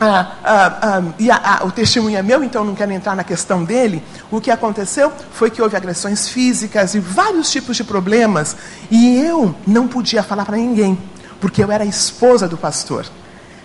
ah, 0.00 0.32
ah, 0.44 0.78
ah, 0.82 1.02
e 1.18 1.28
o 1.66 1.72
testemunho 1.72 2.16
é 2.16 2.22
meu, 2.22 2.44
então 2.44 2.64
não 2.64 2.74
quero 2.74 2.92
entrar 2.92 3.16
na 3.16 3.24
questão 3.24 3.64
dele. 3.64 4.02
O 4.30 4.40
que 4.40 4.50
aconteceu 4.50 5.12
foi 5.32 5.50
que 5.50 5.60
houve 5.60 5.76
agressões 5.76 6.28
físicas 6.28 6.94
e 6.94 7.00
vários 7.00 7.50
tipos 7.50 7.76
de 7.76 7.84
problemas. 7.84 8.56
E 8.90 9.18
eu 9.18 9.54
não 9.66 9.88
podia 9.88 10.22
falar 10.22 10.44
para 10.44 10.56
ninguém, 10.56 10.98
porque 11.40 11.62
eu 11.64 11.72
era 11.72 11.84
esposa 11.84 12.46
do 12.46 12.56
pastor. 12.56 13.06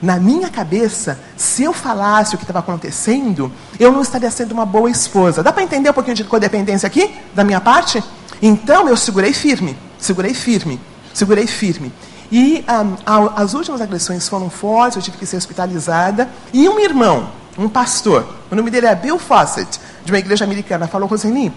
Na 0.02 0.18
minha 0.18 0.50
cabeça, 0.50 1.18
se 1.38 1.64
eu 1.64 1.72
falasse 1.72 2.36
o 2.36 2.38
que 2.38 2.44
estava 2.44 2.60
acontecendo, 2.60 3.50
eu 3.80 3.90
não 3.90 4.02
estaria 4.02 4.30
sendo 4.30 4.52
uma 4.52 4.66
boa 4.66 4.90
esposa. 4.90 5.42
Dá 5.42 5.54
para 5.54 5.64
entender 5.64 5.90
um 5.90 5.94
pouquinho 5.94 6.16
de 6.16 6.26
codependência 6.26 6.88
aqui, 6.88 7.16
da 7.34 7.44
minha 7.44 7.62
parte? 7.62 8.04
Então 8.42 8.90
eu 8.90 8.98
segurei 8.98 9.32
firme, 9.32 9.78
segurei 9.98 10.34
firme, 10.34 10.78
segurei 11.14 11.48
firme. 11.48 11.94
E 12.34 12.66
um, 12.68 13.32
as 13.36 13.54
últimas 13.54 13.80
agressões 13.80 14.28
foram 14.28 14.50
fortes, 14.50 14.96
eu 14.96 15.04
tive 15.04 15.20
que 15.20 15.26
ser 15.28 15.38
hospitalizada. 15.38 16.28
E 16.52 16.68
um 16.68 16.80
irmão, 16.80 17.30
um 17.56 17.70
pastor, 17.70 18.28
o 18.50 18.56
nome 18.56 18.72
dele 18.72 18.88
é 18.88 18.96
Bill 18.96 19.20
Fawcett, 19.20 19.80
de 20.04 20.12
uma 20.12 20.18
igreja 20.18 20.44
americana, 20.44 20.88
falou, 20.88 21.08
Roseni, 21.08 21.54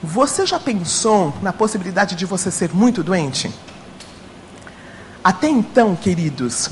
você 0.00 0.46
já 0.46 0.60
pensou 0.60 1.34
na 1.42 1.52
possibilidade 1.52 2.14
de 2.14 2.24
você 2.24 2.52
ser 2.52 2.72
muito 2.72 3.02
doente? 3.02 3.50
Até 5.24 5.48
então, 5.48 5.96
queridos, 5.96 6.70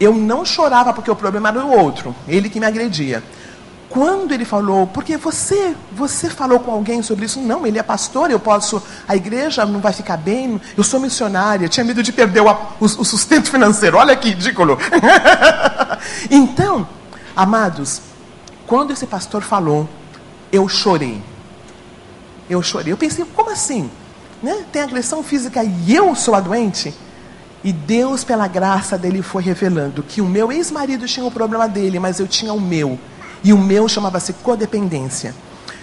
eu 0.00 0.14
não 0.14 0.42
chorava 0.42 0.94
porque 0.94 1.10
o 1.10 1.16
problema 1.16 1.50
era 1.50 1.62
o 1.62 1.78
outro, 1.78 2.16
ele 2.26 2.48
que 2.48 2.58
me 2.58 2.64
agredia. 2.64 3.22
Quando 3.92 4.32
ele 4.32 4.46
falou, 4.46 4.86
porque 4.86 5.18
você, 5.18 5.76
você 5.92 6.30
falou 6.30 6.58
com 6.60 6.70
alguém 6.70 7.02
sobre 7.02 7.26
isso? 7.26 7.38
Não, 7.38 7.66
ele 7.66 7.78
é 7.78 7.82
pastor, 7.82 8.30
eu 8.30 8.40
posso, 8.40 8.82
a 9.06 9.14
igreja 9.14 9.66
não 9.66 9.80
vai 9.80 9.92
ficar 9.92 10.16
bem, 10.16 10.58
eu 10.74 10.82
sou 10.82 10.98
missionária, 10.98 11.68
tinha 11.68 11.84
medo 11.84 12.02
de 12.02 12.10
perder 12.10 12.40
o, 12.40 12.50
o, 12.50 12.84
o 12.84 13.04
sustento 13.04 13.50
financeiro, 13.50 13.98
olha 13.98 14.16
que 14.16 14.30
ridículo. 14.30 14.78
então, 16.30 16.88
amados, 17.36 18.00
quando 18.66 18.94
esse 18.94 19.06
pastor 19.06 19.42
falou, 19.42 19.86
eu 20.50 20.66
chorei. 20.70 21.20
Eu 22.48 22.62
chorei. 22.62 22.94
Eu 22.94 22.96
pensei, 22.96 23.26
como 23.34 23.50
assim? 23.50 23.90
Né? 24.42 24.64
Tem 24.72 24.80
agressão 24.80 25.22
física 25.22 25.62
e 25.62 25.94
eu 25.94 26.14
sou 26.14 26.34
a 26.34 26.40
doente? 26.40 26.94
E 27.62 27.70
Deus, 27.74 28.24
pela 28.24 28.48
graça 28.48 28.96
dele, 28.96 29.20
foi 29.20 29.42
revelando 29.42 30.02
que 30.02 30.22
o 30.22 30.26
meu 30.26 30.50
ex-marido 30.50 31.06
tinha 31.06 31.26
o 31.26 31.30
problema 31.30 31.68
dele, 31.68 31.98
mas 31.98 32.18
eu 32.18 32.26
tinha 32.26 32.54
o 32.54 32.60
meu. 32.60 32.98
E 33.44 33.52
o 33.52 33.58
meu 33.58 33.88
chamava-se 33.88 34.32
codependência. 34.34 35.34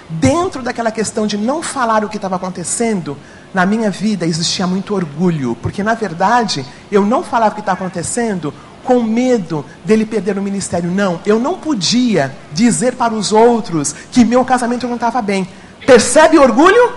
Dentro 0.10 0.64
daquela 0.64 0.92
questão 0.92 1.28
de 1.28 1.38
não 1.38 1.62
falar 1.62 2.04
o 2.04 2.10
que 2.10 2.16
estava 2.16 2.36
acontecendo, 2.36 3.16
na 3.54 3.66
minha 3.66 3.92
vida 3.92 4.26
existia 4.26 4.66
muito 4.66 4.96
orgulho, 4.96 5.56
porque 5.62 5.84
na 5.84 5.94
verdade 5.94 6.66
eu 6.92 7.06
não 7.06 7.24
falava 7.24 7.52
o 7.52 7.56
que 7.56 7.62
estava 7.62 7.78
acontecendo 7.80 8.54
com 8.84 9.04
medo 9.04 9.64
dele 9.86 10.06
perder 10.06 10.38
o 10.38 10.42
ministério. 10.42 10.90
Não, 10.90 11.20
eu 11.26 11.40
não 11.40 11.60
podia 11.60 12.36
dizer 12.52 12.96
para 12.96 13.14
os 13.14 13.32
outros 13.32 13.94
que 14.12 14.26
meu 14.26 14.44
casamento 14.44 14.88
não 14.88 14.96
estava 14.96 15.22
bem. 15.22 15.48
Percebe 15.86 16.40
orgulho? 16.40 16.94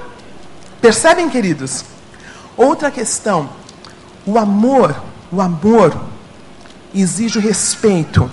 Percebem, 0.81 1.28
queridos? 1.28 1.85
Outra 2.57 2.90
questão, 2.90 3.50
o 4.25 4.38
amor, 4.38 5.02
o 5.31 5.40
amor 5.40 5.95
exige 6.95 7.38
o 7.38 7.42
respeito 7.42 8.31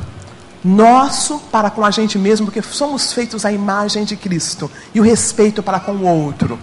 nosso 0.64 1.40
para 1.52 1.70
com 1.70 1.86
a 1.86 1.92
gente 1.92 2.18
mesmo, 2.18 2.46
porque 2.46 2.62
somos 2.62 3.14
feitos 3.14 3.46
à 3.46 3.52
imagem 3.52 4.04
de 4.04 4.16
Cristo, 4.16 4.70
e 4.94 5.00
o 5.00 5.04
respeito 5.04 5.64
para 5.64 5.80
com 5.80 5.94
o 5.94 6.06
outro. 6.06 6.60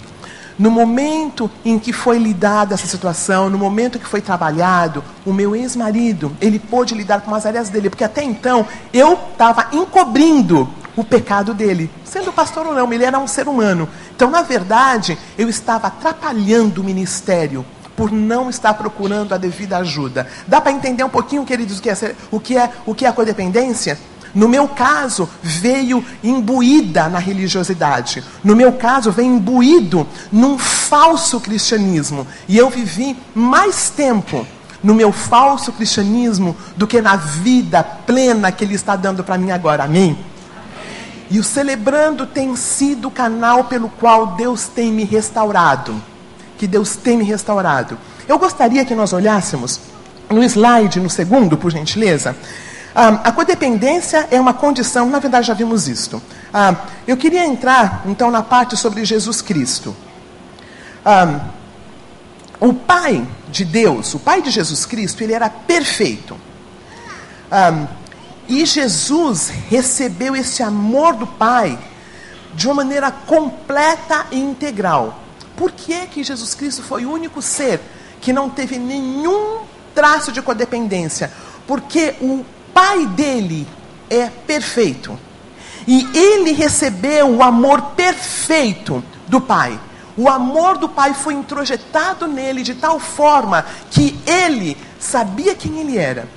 No 0.59 0.71
momento 0.71 1.51
em 1.65 1.79
que 1.79 1.93
foi 1.93 2.19
lidada 2.19 2.75
essa 2.75 2.87
situação, 2.87 3.51
no 3.51 3.59
momento 3.59 3.99
que 3.99 4.07
foi 4.07 4.23
trabalhado, 4.23 5.05
o 5.25 5.33
meu 5.33 5.55
ex-marido, 5.55 6.35
ele 6.41 6.59
pôde 6.59 6.95
lidar 6.95 7.21
com 7.21 7.35
as 7.35 7.45
áreas 7.45 7.69
dele, 7.69 7.91
porque 7.91 8.05
até 8.05 8.23
então 8.23 8.67
eu 8.91 9.19
estava 9.33 9.69
encobrindo 9.73 10.69
o 10.97 11.05
pecado 11.05 11.53
dele, 11.53 11.91
sendo 12.05 12.33
pastor 12.33 12.67
ou 12.67 12.75
não, 12.75 12.91
ele 12.91 13.05
era 13.05 13.19
um 13.19 13.27
ser 13.27 13.47
humano. 13.47 13.87
Então, 14.15 14.31
na 14.31 14.41
verdade, 14.41 15.19
eu 15.37 15.47
estava 15.47 15.89
atrapalhando 15.89 16.81
o 16.81 16.85
ministério 16.85 17.65
por 17.97 18.13
não 18.13 18.51
estar 18.51 18.75
procurando 18.75 19.35
a 19.35 19.39
devida 19.39 19.79
ajuda. 19.79 20.29
Dá 20.47 20.61
para 20.61 20.73
entender 20.73 21.03
um 21.03 21.09
pouquinho, 21.09 21.45
queridos, 21.45 21.79
o 21.79 21.83
que 21.83 21.91
é, 21.91 22.15
o 22.31 22.41
que 22.41 22.57
é, 22.57 22.71
o 22.85 22.95
que 22.95 23.05
é 23.07 23.09
a 23.09 23.13
codependência? 23.13 23.99
No 24.35 24.49
meu 24.49 24.69
caso, 24.69 25.27
veio 25.43 26.05
imbuída 26.23 27.09
na 27.09 27.19
religiosidade. 27.19 28.23
No 28.45 28.55
meu 28.55 28.73
caso, 28.73 29.11
veio 29.11 29.33
imbuído 29.33 30.07
num 30.31 30.59
falso 30.59 31.41
cristianismo. 31.41 32.27
E 32.47 32.59
eu 32.59 32.69
vivi 32.69 33.17
mais 33.35 33.89
tempo 33.89 34.47
no 34.83 34.95
meu 34.95 35.11
falso 35.11 35.73
cristianismo 35.73 36.55
do 36.77 36.87
que 36.87 37.01
na 37.01 37.17
vida 37.17 37.83
plena 37.83 38.53
que 38.53 38.63
Ele 38.63 38.75
está 38.75 38.95
dando 38.95 39.25
para 39.25 39.39
mim 39.39 39.53
agora. 39.53 39.85
Amém? 39.85 40.19
E 41.31 41.39
o 41.39 41.43
Celebrando 41.43 42.27
tem 42.27 42.55
sido 42.57 43.09
o 43.09 43.11
canal 43.11 43.65
pelo 43.65 43.89
qual 43.89 44.37
Deus 44.37 44.69
tem 44.69 44.93
me 44.93 45.05
restaurado 45.05 45.95
que 46.59 46.67
Deus 46.67 46.97
tem 46.97 47.17
me 47.17 47.25
restaurado. 47.25 47.99
Eu 48.29 48.39
gostaria 48.39 48.85
que 48.85 48.95
nós 48.95 49.13
olhássemos 49.13 49.81
no 50.31 50.43
slide, 50.43 51.01
no 51.01 51.09
segundo, 51.09 51.57
por 51.57 51.71
gentileza. 51.71 52.37
Ah, 52.95 53.21
a 53.25 53.33
codependência 53.33 54.27
é 54.31 54.41
uma 54.41 54.55
condição, 54.55 55.11
na 55.11 55.19
verdade 55.19 55.47
já 55.47 55.55
vimos 55.55 55.87
isto. 55.87 56.23
Ah, 56.53 56.75
eu 57.07 57.17
queria 57.17 57.45
entrar, 57.45 58.03
então, 58.07 58.31
na 58.31 58.43
parte 58.43 58.77
sobre 58.77 59.05
Jesus 59.05 59.43
Cristo. 59.43 59.95
Ah, 61.05 61.41
o 62.59 62.73
Pai 62.73 63.27
de 63.51 63.65
Deus, 63.65 64.15
o 64.15 64.19
Pai 64.19 64.41
de 64.41 64.51
Jesus 64.51 64.87
Cristo, 64.87 65.23
ele 65.23 65.35
era 65.35 65.51
perfeito. 65.51 66.37
e 68.49 68.65
Jesus 68.65 69.53
recebeu 69.69 70.35
esse 70.35 70.63
amor 70.63 71.15
do 71.15 71.27
Pai 71.27 71.79
de 72.55 72.67
uma 72.67 72.77
maneira 72.77 73.11
completa 73.11 74.27
e 74.31 74.41
integral. 74.41 75.26
Por 75.57 75.73
que, 75.73 76.07
que 76.07 76.23
Jesus 76.23 76.55
Cristo 76.55 76.83
foi 76.83 77.07
o 77.07 77.13
único 77.13 77.41
ser 77.41 77.81
que 78.21 78.33
não 78.33 78.51
teve 78.51 78.79
nenhum 78.79 79.61
traço 79.95 80.31
de 80.31 80.43
codependência? 80.43 81.33
Porque 81.67 82.15
o 82.21 82.45
pai 82.75 83.07
dele 83.07 83.67
é 84.11 84.27
perfeito. 84.27 85.19
E 85.87 86.07
ele 86.17 86.53
recebeu 86.53 87.31
o 87.31 87.43
amor 87.43 87.81
perfeito 87.97 89.03
do 89.27 89.41
pai. 89.41 89.81
O 90.17 90.29
amor 90.29 90.79
do 90.79 90.89
pai 90.89 91.15
foi 91.15 91.35
introjetado 91.35 92.27
nele 92.27 92.63
de 92.63 92.75
tal 92.75 92.99
forma 92.99 93.65
que 93.91 94.19
ele 94.27 94.77
sabia 94.99 95.55
quem 95.55 95.81
ele 95.81 95.97
era. 95.97 96.29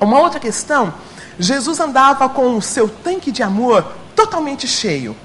Uma 0.00 0.20
outra 0.20 0.38
questão, 0.38 0.94
Jesus 1.38 1.80
andava 1.80 2.28
com 2.28 2.56
o 2.56 2.62
seu 2.62 2.88
tanque 2.88 3.30
de 3.30 3.42
amor 3.42 3.92
totalmente 4.14 4.66
cheio. 4.66 5.16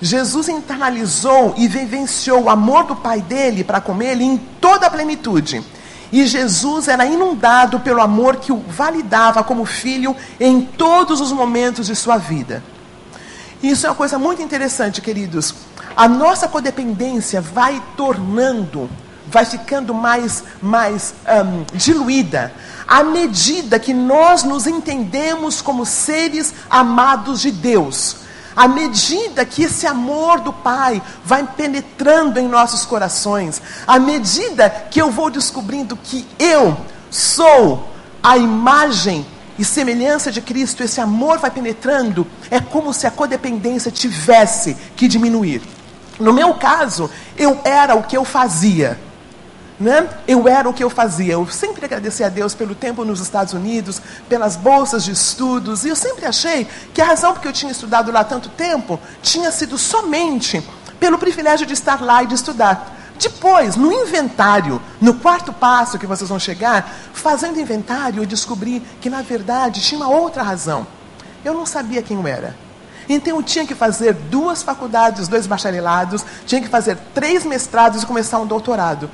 Jesus 0.00 0.48
internalizou 0.48 1.54
e 1.58 1.68
vivenciou 1.68 2.44
o 2.44 2.50
amor 2.50 2.84
do 2.84 2.96
Pai 2.96 3.20
dele 3.20 3.62
para 3.62 3.80
com 3.80 4.00
ele 4.00 4.24
em 4.24 4.38
toda 4.60 4.86
a 4.86 4.90
plenitude. 4.90 5.62
E 6.10 6.26
Jesus 6.26 6.88
era 6.88 7.04
inundado 7.04 7.80
pelo 7.80 8.00
amor 8.00 8.36
que 8.36 8.50
o 8.50 8.64
validava 8.68 9.44
como 9.44 9.64
filho 9.64 10.16
em 10.40 10.62
todos 10.62 11.20
os 11.20 11.30
momentos 11.30 11.86
de 11.86 11.94
sua 11.94 12.16
vida. 12.16 12.64
Isso 13.62 13.86
é 13.86 13.90
uma 13.90 13.96
coisa 13.96 14.18
muito 14.18 14.40
interessante, 14.42 15.02
queridos. 15.02 15.54
A 15.94 16.08
nossa 16.08 16.48
codependência 16.48 17.40
vai 17.40 17.80
tornando, 17.94 18.88
vai 19.28 19.44
ficando 19.44 19.92
mais, 19.92 20.42
mais 20.62 21.14
um, 21.28 21.76
diluída 21.76 22.52
à 22.88 23.04
medida 23.04 23.78
que 23.78 23.94
nós 23.94 24.42
nos 24.42 24.66
entendemos 24.66 25.62
como 25.62 25.86
seres 25.86 26.52
amados 26.68 27.40
de 27.40 27.52
Deus 27.52 28.16
à 28.60 28.68
medida 28.68 29.42
que 29.46 29.62
esse 29.62 29.86
amor 29.86 30.40
do 30.40 30.52
Pai 30.52 31.00
vai 31.24 31.48
penetrando 31.56 32.38
em 32.38 32.46
nossos 32.46 32.84
corações, 32.84 33.62
à 33.86 33.98
medida 33.98 34.68
que 34.68 35.00
eu 35.00 35.10
vou 35.10 35.30
descobrindo 35.30 35.96
que 35.96 36.26
eu 36.38 36.76
sou 37.10 37.88
a 38.22 38.36
imagem 38.36 39.24
e 39.58 39.64
semelhança 39.64 40.30
de 40.30 40.42
Cristo, 40.42 40.82
esse 40.82 41.00
amor 41.00 41.38
vai 41.38 41.50
penetrando, 41.50 42.26
é 42.50 42.60
como 42.60 42.92
se 42.92 43.06
a 43.06 43.10
codependência 43.10 43.90
tivesse 43.90 44.76
que 44.94 45.08
diminuir. 45.08 45.62
No 46.18 46.30
meu 46.30 46.52
caso, 46.52 47.10
eu 47.38 47.58
era 47.64 47.94
o 47.94 48.02
que 48.02 48.14
eu 48.14 48.26
fazia. 48.26 49.00
Né? 49.80 50.06
Eu 50.28 50.46
era 50.46 50.68
o 50.68 50.74
que 50.74 50.84
eu 50.84 50.90
fazia. 50.90 51.32
Eu 51.32 51.48
sempre 51.48 51.86
agradeci 51.86 52.22
a 52.22 52.28
Deus 52.28 52.54
pelo 52.54 52.74
tempo 52.74 53.02
nos 53.02 53.18
Estados 53.18 53.54
Unidos, 53.54 54.00
pelas 54.28 54.54
bolsas 54.54 55.02
de 55.02 55.12
estudos, 55.12 55.84
e 55.86 55.88
eu 55.88 55.96
sempre 55.96 56.26
achei 56.26 56.68
que 56.92 57.00
a 57.00 57.06
razão 57.06 57.32
por 57.32 57.40
que 57.40 57.48
eu 57.48 57.52
tinha 57.52 57.72
estudado 57.72 58.12
lá 58.12 58.22
tanto 58.22 58.50
tempo 58.50 59.00
tinha 59.22 59.50
sido 59.50 59.78
somente 59.78 60.62
pelo 61.00 61.16
privilégio 61.16 61.66
de 61.66 61.72
estar 61.72 62.02
lá 62.02 62.22
e 62.22 62.26
de 62.26 62.34
estudar. 62.34 62.98
Depois, 63.18 63.76
no 63.76 63.90
inventário, 63.90 64.80
no 65.00 65.14
quarto 65.14 65.52
passo 65.52 65.98
que 65.98 66.06
vocês 66.06 66.28
vão 66.28 66.38
chegar, 66.38 66.90
fazendo 67.12 67.58
inventário, 67.58 68.22
eu 68.22 68.26
descobri 68.26 68.80
que 69.00 69.10
na 69.10 69.22
verdade 69.22 69.80
tinha 69.80 70.00
uma 70.00 70.08
outra 70.08 70.42
razão. 70.42 70.86
Eu 71.44 71.54
não 71.54 71.64
sabia 71.66 72.02
quem 72.02 72.18
eu 72.18 72.26
era. 72.26 72.54
Então 73.08 73.36
eu 73.36 73.42
tinha 73.42 73.66
que 73.66 73.74
fazer 73.74 74.14
duas 74.14 74.62
faculdades, 74.62 75.26
dois 75.26 75.46
bacharelados, 75.46 76.24
tinha 76.46 76.60
que 76.60 76.68
fazer 76.68 76.96
três 77.14 77.44
mestrados 77.44 78.02
e 78.02 78.06
começar 78.06 78.38
um 78.38 78.46
doutorado. 78.46 79.10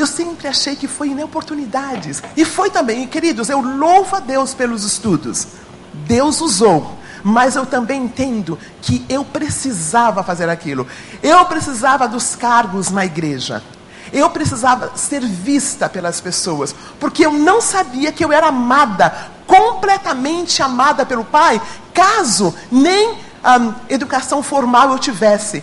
Eu 0.00 0.06
sempre 0.06 0.48
achei 0.48 0.74
que 0.74 0.88
foi 0.88 1.08
em 1.08 1.22
oportunidades. 1.22 2.22
E 2.34 2.42
foi 2.42 2.70
também, 2.70 3.06
queridos, 3.06 3.50
eu 3.50 3.60
louvo 3.60 4.16
a 4.16 4.20
Deus 4.20 4.54
pelos 4.54 4.82
estudos. 4.82 5.46
Deus 5.92 6.40
usou. 6.40 6.98
Mas 7.22 7.54
eu 7.54 7.66
também 7.66 8.04
entendo 8.04 8.58
que 8.80 9.04
eu 9.10 9.22
precisava 9.22 10.22
fazer 10.22 10.48
aquilo. 10.48 10.86
Eu 11.22 11.44
precisava 11.44 12.08
dos 12.08 12.34
cargos 12.34 12.90
na 12.90 13.04
igreja. 13.04 13.62
Eu 14.10 14.30
precisava 14.30 14.96
ser 14.96 15.20
vista 15.20 15.86
pelas 15.86 16.18
pessoas. 16.18 16.74
Porque 16.98 17.26
eu 17.26 17.34
não 17.34 17.60
sabia 17.60 18.10
que 18.10 18.24
eu 18.24 18.32
era 18.32 18.46
amada, 18.46 19.14
completamente 19.46 20.62
amada 20.62 21.04
pelo 21.04 21.26
Pai, 21.26 21.60
caso 21.92 22.54
nem 22.72 23.18
um, 23.44 23.74
educação 23.90 24.42
formal 24.42 24.92
eu 24.92 24.98
tivesse. 24.98 25.62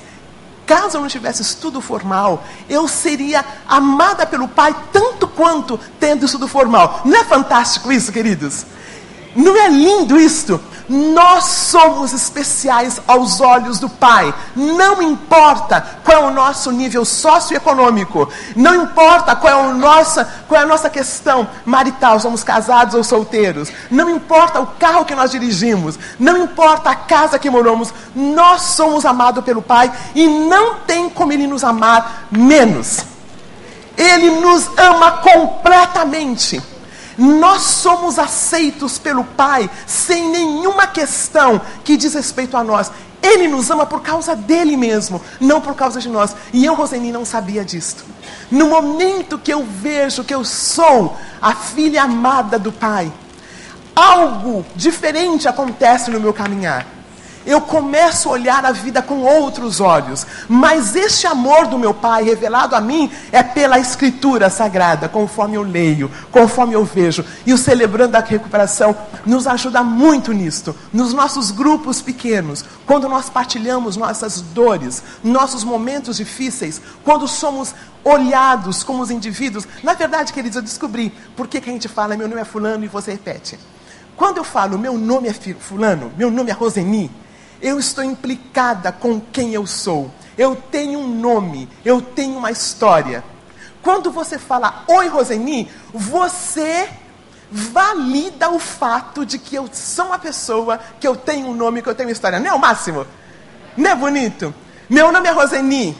Caso 0.67 0.97
eu 0.97 1.01
não 1.01 1.07
tivesse 1.07 1.41
estudo 1.41 1.79
formal, 1.81 2.43
eu 2.69 2.87
seria 2.87 3.43
amada 3.67 4.25
pelo 4.25 4.49
Pai 4.49 4.75
tanto 4.91 5.25
quanto 5.27 5.79
tendo 5.99 6.25
estudo 6.25 6.47
formal. 6.47 7.01
Não 7.05 7.17
é 7.17 7.23
fantástico 7.23 7.91
isso, 7.91 8.11
queridos? 8.11 8.65
Não 9.33 9.55
é 9.55 9.69
lindo 9.69 10.19
isto? 10.19 10.59
Nós 10.89 11.43
somos 11.43 12.13
especiais 12.13 13.01
aos 13.07 13.41
olhos 13.41 13.79
do 13.79 13.89
Pai. 13.89 14.33
Não 14.55 15.01
importa 15.01 15.85
qual 16.03 16.23
é 16.23 16.27
o 16.27 16.31
nosso 16.31 16.71
nível 16.71 17.03
socioeconômico, 17.03 18.29
não 18.55 18.83
importa 18.83 19.35
qual 19.35 19.53
é, 19.53 19.67
o 19.67 19.73
nossa, 19.73 20.25
qual 20.47 20.61
é 20.61 20.63
a 20.63 20.67
nossa 20.67 20.89
questão 20.89 21.47
marital, 21.65 22.19
somos 22.19 22.43
casados 22.43 22.95
ou 22.95 23.03
solteiros, 23.03 23.71
não 23.91 24.09
importa 24.09 24.59
o 24.59 24.67
carro 24.67 25.05
que 25.05 25.15
nós 25.15 25.31
dirigimos, 25.31 25.99
não 26.17 26.43
importa 26.43 26.89
a 26.91 26.95
casa 26.95 27.37
que 27.37 27.49
moramos, 27.49 27.93
nós 28.15 28.61
somos 28.61 29.05
amados 29.05 29.43
pelo 29.43 29.61
Pai 29.61 29.91
e 30.15 30.27
não 30.27 30.75
tem 30.75 31.09
como 31.09 31.33
Ele 31.33 31.47
nos 31.47 31.63
amar 31.63 32.27
menos. 32.31 33.05
Ele 33.97 34.29
nos 34.39 34.69
ama 34.77 35.11
completamente. 35.11 36.61
Nós 37.17 37.61
somos 37.63 38.19
aceitos 38.19 38.99
pelo 38.99 39.23
Pai 39.23 39.69
sem 39.85 40.29
nenhuma 40.29 40.85
questão 40.85 41.59
que 41.83 41.97
diz 41.97 42.13
respeito 42.13 42.55
a 42.55 42.63
nós. 42.63 42.91
Ele 43.21 43.47
nos 43.47 43.71
ama 43.71 43.85
por 43.85 44.01
causa 44.01 44.35
dele 44.35 44.77
mesmo, 44.77 45.21
não 45.39 45.59
por 45.59 45.75
causa 45.75 45.99
de 45.99 46.07
nós. 46.07 46.35
E 46.53 46.63
eu, 46.63 46.75
Roseni, 46.75 47.11
não 47.11 47.25
sabia 47.25 47.65
disto. 47.65 48.05
No 48.51 48.67
momento 48.67 49.39
que 49.39 49.51
eu 49.51 49.65
vejo 49.65 50.23
que 50.23 50.33
eu 50.33 50.45
sou 50.45 51.17
a 51.41 51.55
filha 51.55 52.03
amada 52.03 52.59
do 52.59 52.71
Pai, 52.71 53.11
algo 53.95 54.65
diferente 54.75 55.47
acontece 55.47 56.11
no 56.11 56.19
meu 56.19 56.33
caminhar 56.33 56.96
eu 57.47 57.61
começo 57.61 58.27
a 58.27 58.33
olhar 58.33 58.65
a 58.65 58.73
vida 58.73 59.01
com 59.01 59.21
outros 59.21 59.79
olhos. 59.79 60.27
Mas 60.49 60.95
este 60.97 61.25
amor 61.25 61.65
do 61.67 61.79
meu 61.79 61.93
Pai 61.93 62.23
revelado 62.23 62.75
a 62.75 62.81
mim 62.81 63.09
é 63.31 63.41
pela 63.41 63.79
Escritura 63.79 64.49
Sagrada, 64.49 65.07
conforme 65.07 65.55
eu 65.55 65.63
leio, 65.63 66.11
conforme 66.29 66.73
eu 66.75 66.83
vejo. 66.83 67.23
E 67.45 67.53
o 67.53 67.57
Celebrando 67.57 68.17
a 68.17 68.19
Recuperação 68.19 68.93
nos 69.25 69.47
ajuda 69.47 69.81
muito 69.81 70.33
nisto, 70.33 70.75
nos 70.91 71.13
nossos 71.13 71.49
grupos 71.49 72.01
pequenos, 72.01 72.65
quando 72.85 73.07
nós 73.07 73.29
partilhamos 73.29 73.95
nossas 73.95 74.41
dores, 74.41 75.01
nossos 75.23 75.63
momentos 75.63 76.17
difíceis, 76.17 76.81
quando 77.03 77.29
somos 77.29 77.73
olhados 78.03 78.83
como 78.83 79.01
os 79.01 79.09
indivíduos. 79.09 79.65
Na 79.81 79.93
verdade, 79.93 80.33
queridos, 80.33 80.57
eu 80.57 80.61
descobri 80.61 81.13
por 81.35 81.47
que, 81.47 81.61
que 81.61 81.69
a 81.69 81.73
gente 81.73 81.87
fala 81.87 82.17
meu 82.17 82.27
nome 82.27 82.41
é 82.41 82.45
Fulano 82.45 82.83
e 82.83 82.89
você 82.89 83.11
repete. 83.11 83.57
Quando 84.17 84.37
eu 84.37 84.43
falo 84.43 84.77
meu 84.77 84.97
nome 84.97 85.29
é 85.29 85.33
Fulano, 85.33 86.11
meu 86.17 86.29
nome 86.29 86.49
é 86.51 86.53
Roseni, 86.53 87.09
eu 87.61 87.79
estou 87.79 88.03
implicada 88.03 88.91
com 88.91 89.19
quem 89.19 89.53
eu 89.53 89.65
sou. 89.65 90.11
Eu 90.37 90.55
tenho 90.55 90.99
um 90.99 91.07
nome, 91.07 91.67
eu 91.83 92.01
tenho 92.01 92.37
uma 92.37 92.51
história. 92.51 93.23
Quando 93.81 94.11
você 94.11 94.37
fala 94.37 94.83
Oi, 94.87 95.07
Roseni, 95.07 95.69
você 95.93 96.89
valida 97.49 98.49
o 98.49 98.59
fato 98.59 99.25
de 99.25 99.39
que 99.39 99.55
eu 99.55 99.69
sou 99.71 100.07
uma 100.07 100.19
pessoa, 100.19 100.79
que 100.99 101.07
eu 101.07 101.15
tenho 101.15 101.47
um 101.47 101.55
nome, 101.55 101.81
que 101.81 101.89
eu 101.89 101.95
tenho 101.95 102.09
uma 102.09 102.13
história. 102.13 102.39
Não 102.39 102.47
é 102.47 102.53
o 102.53 102.59
máximo? 102.59 103.05
Não 103.75 103.89
é 103.89 103.95
bonito? 103.95 104.53
Meu 104.89 105.11
nome 105.11 105.27
é 105.27 105.31
Roseni. 105.31 105.97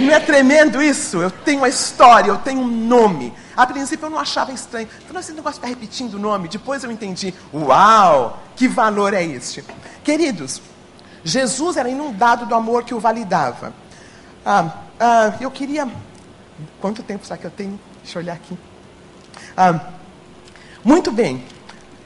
Não 0.00 0.12
é 0.12 0.20
tremendo 0.20 0.82
isso? 0.82 1.18
Eu 1.18 1.30
tenho 1.30 1.58
uma 1.58 1.68
história, 1.68 2.28
eu 2.28 2.38
tenho 2.38 2.60
um 2.60 2.66
nome. 2.66 3.32
A 3.56 3.66
princípio 3.66 4.06
eu 4.06 4.10
não 4.10 4.18
achava 4.18 4.52
estranho. 4.52 4.88
Falei, 5.06 5.20
esse 5.20 5.32
negócio 5.32 5.60
de 5.60 5.66
ficar 5.66 5.68
repetindo 5.68 6.14
o 6.14 6.18
nome. 6.18 6.48
Depois 6.48 6.82
eu 6.82 6.90
entendi. 6.90 7.32
Uau! 7.52 8.42
Que 8.56 8.66
valor 8.66 9.14
é 9.14 9.22
este? 9.22 9.64
Queridos, 10.04 10.60
Jesus 11.24 11.78
era 11.78 11.88
inundado 11.88 12.44
do 12.44 12.54
amor 12.54 12.84
que 12.84 12.94
o 12.94 13.00
validava. 13.00 13.72
Ah, 14.44 14.82
ah, 15.00 15.34
eu 15.40 15.50
queria. 15.50 15.88
Quanto 16.80 17.02
tempo 17.02 17.24
será 17.24 17.38
que 17.38 17.46
eu 17.46 17.50
tenho? 17.50 17.80
Deixa 18.02 18.18
eu 18.18 18.22
olhar 18.22 18.34
aqui. 18.34 18.56
Ah, 19.56 19.88
muito 20.84 21.10
bem. 21.10 21.42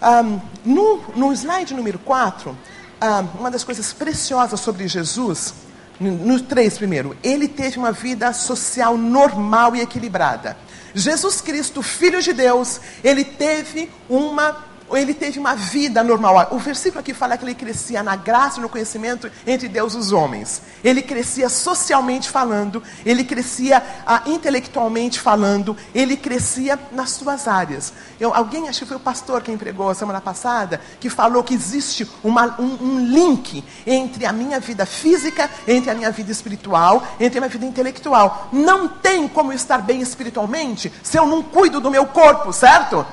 Ah, 0.00 0.23
no, 0.64 1.02
no 1.17 1.33
slide 1.33 1.75
número 1.75 1.99
4, 1.99 2.57
ah, 3.00 3.25
uma 3.37 3.50
das 3.50 3.64
coisas 3.64 3.93
preciosas 3.93 4.61
sobre 4.61 4.87
Jesus, 4.87 5.54
no, 5.99 6.13
no 6.13 6.41
3 6.41 6.78
primeiro, 6.78 7.17
ele 7.21 7.49
teve 7.49 7.78
uma 7.78 7.91
vida 7.91 8.32
social 8.32 8.97
normal 8.97 9.75
e 9.75 9.80
equilibrada. 9.80 10.56
Jesus 10.95 11.41
Cristo, 11.41 11.82
Filho 11.82 12.23
de 12.23 12.32
Deus, 12.32 12.80
ele 13.02 13.25
teve 13.25 13.91
uma 14.08 14.68
ele 14.96 15.14
teve 15.14 15.38
uma 15.38 15.54
vida 15.54 16.02
normal. 16.02 16.48
O 16.50 16.58
versículo 16.58 17.00
aqui 17.00 17.12
fala 17.12 17.36
que 17.36 17.44
ele 17.44 17.54
crescia 17.54 18.02
na 18.02 18.16
graça 18.16 18.58
e 18.58 18.62
no 18.62 18.68
conhecimento 18.68 19.30
entre 19.46 19.68
Deus 19.68 19.94
e 19.94 19.98
os 19.98 20.12
homens. 20.12 20.62
Ele 20.82 21.02
crescia 21.02 21.48
socialmente 21.48 22.30
falando, 22.30 22.82
ele 23.04 23.24
crescia 23.24 23.82
ah, 24.06 24.22
intelectualmente 24.26 25.20
falando, 25.20 25.76
ele 25.94 26.16
crescia 26.16 26.78
nas 26.92 27.10
suas 27.10 27.48
áreas. 27.48 27.92
Eu, 28.18 28.34
alguém, 28.34 28.68
acho 28.68 28.80
que 28.80 28.86
foi 28.86 28.96
o 28.96 29.00
pastor 29.00 29.42
quem 29.42 29.58
pregou 29.58 29.90
a 29.90 29.94
semana 29.94 30.20
passada, 30.20 30.80
que 31.00 31.10
falou 31.10 31.42
que 31.42 31.54
existe 31.54 32.08
uma, 32.22 32.60
um, 32.60 32.78
um 32.80 33.06
link 33.06 33.64
entre 33.86 34.26
a 34.26 34.32
minha 34.32 34.60
vida 34.60 34.86
física, 34.86 35.50
entre 35.66 35.90
a 35.90 35.94
minha 35.94 36.10
vida 36.10 36.32
espiritual, 36.32 37.02
entre 37.20 37.38
a 37.38 37.40
minha 37.40 37.50
vida 37.50 37.66
intelectual. 37.66 38.48
Não 38.52 38.88
tem 38.88 39.28
como 39.28 39.52
estar 39.52 39.78
bem 39.78 40.00
espiritualmente 40.00 40.92
se 41.02 41.18
eu 41.18 41.26
não 41.26 41.42
cuido 41.42 41.80
do 41.80 41.90
meu 41.90 42.06
corpo, 42.06 42.52
certo? 42.52 43.06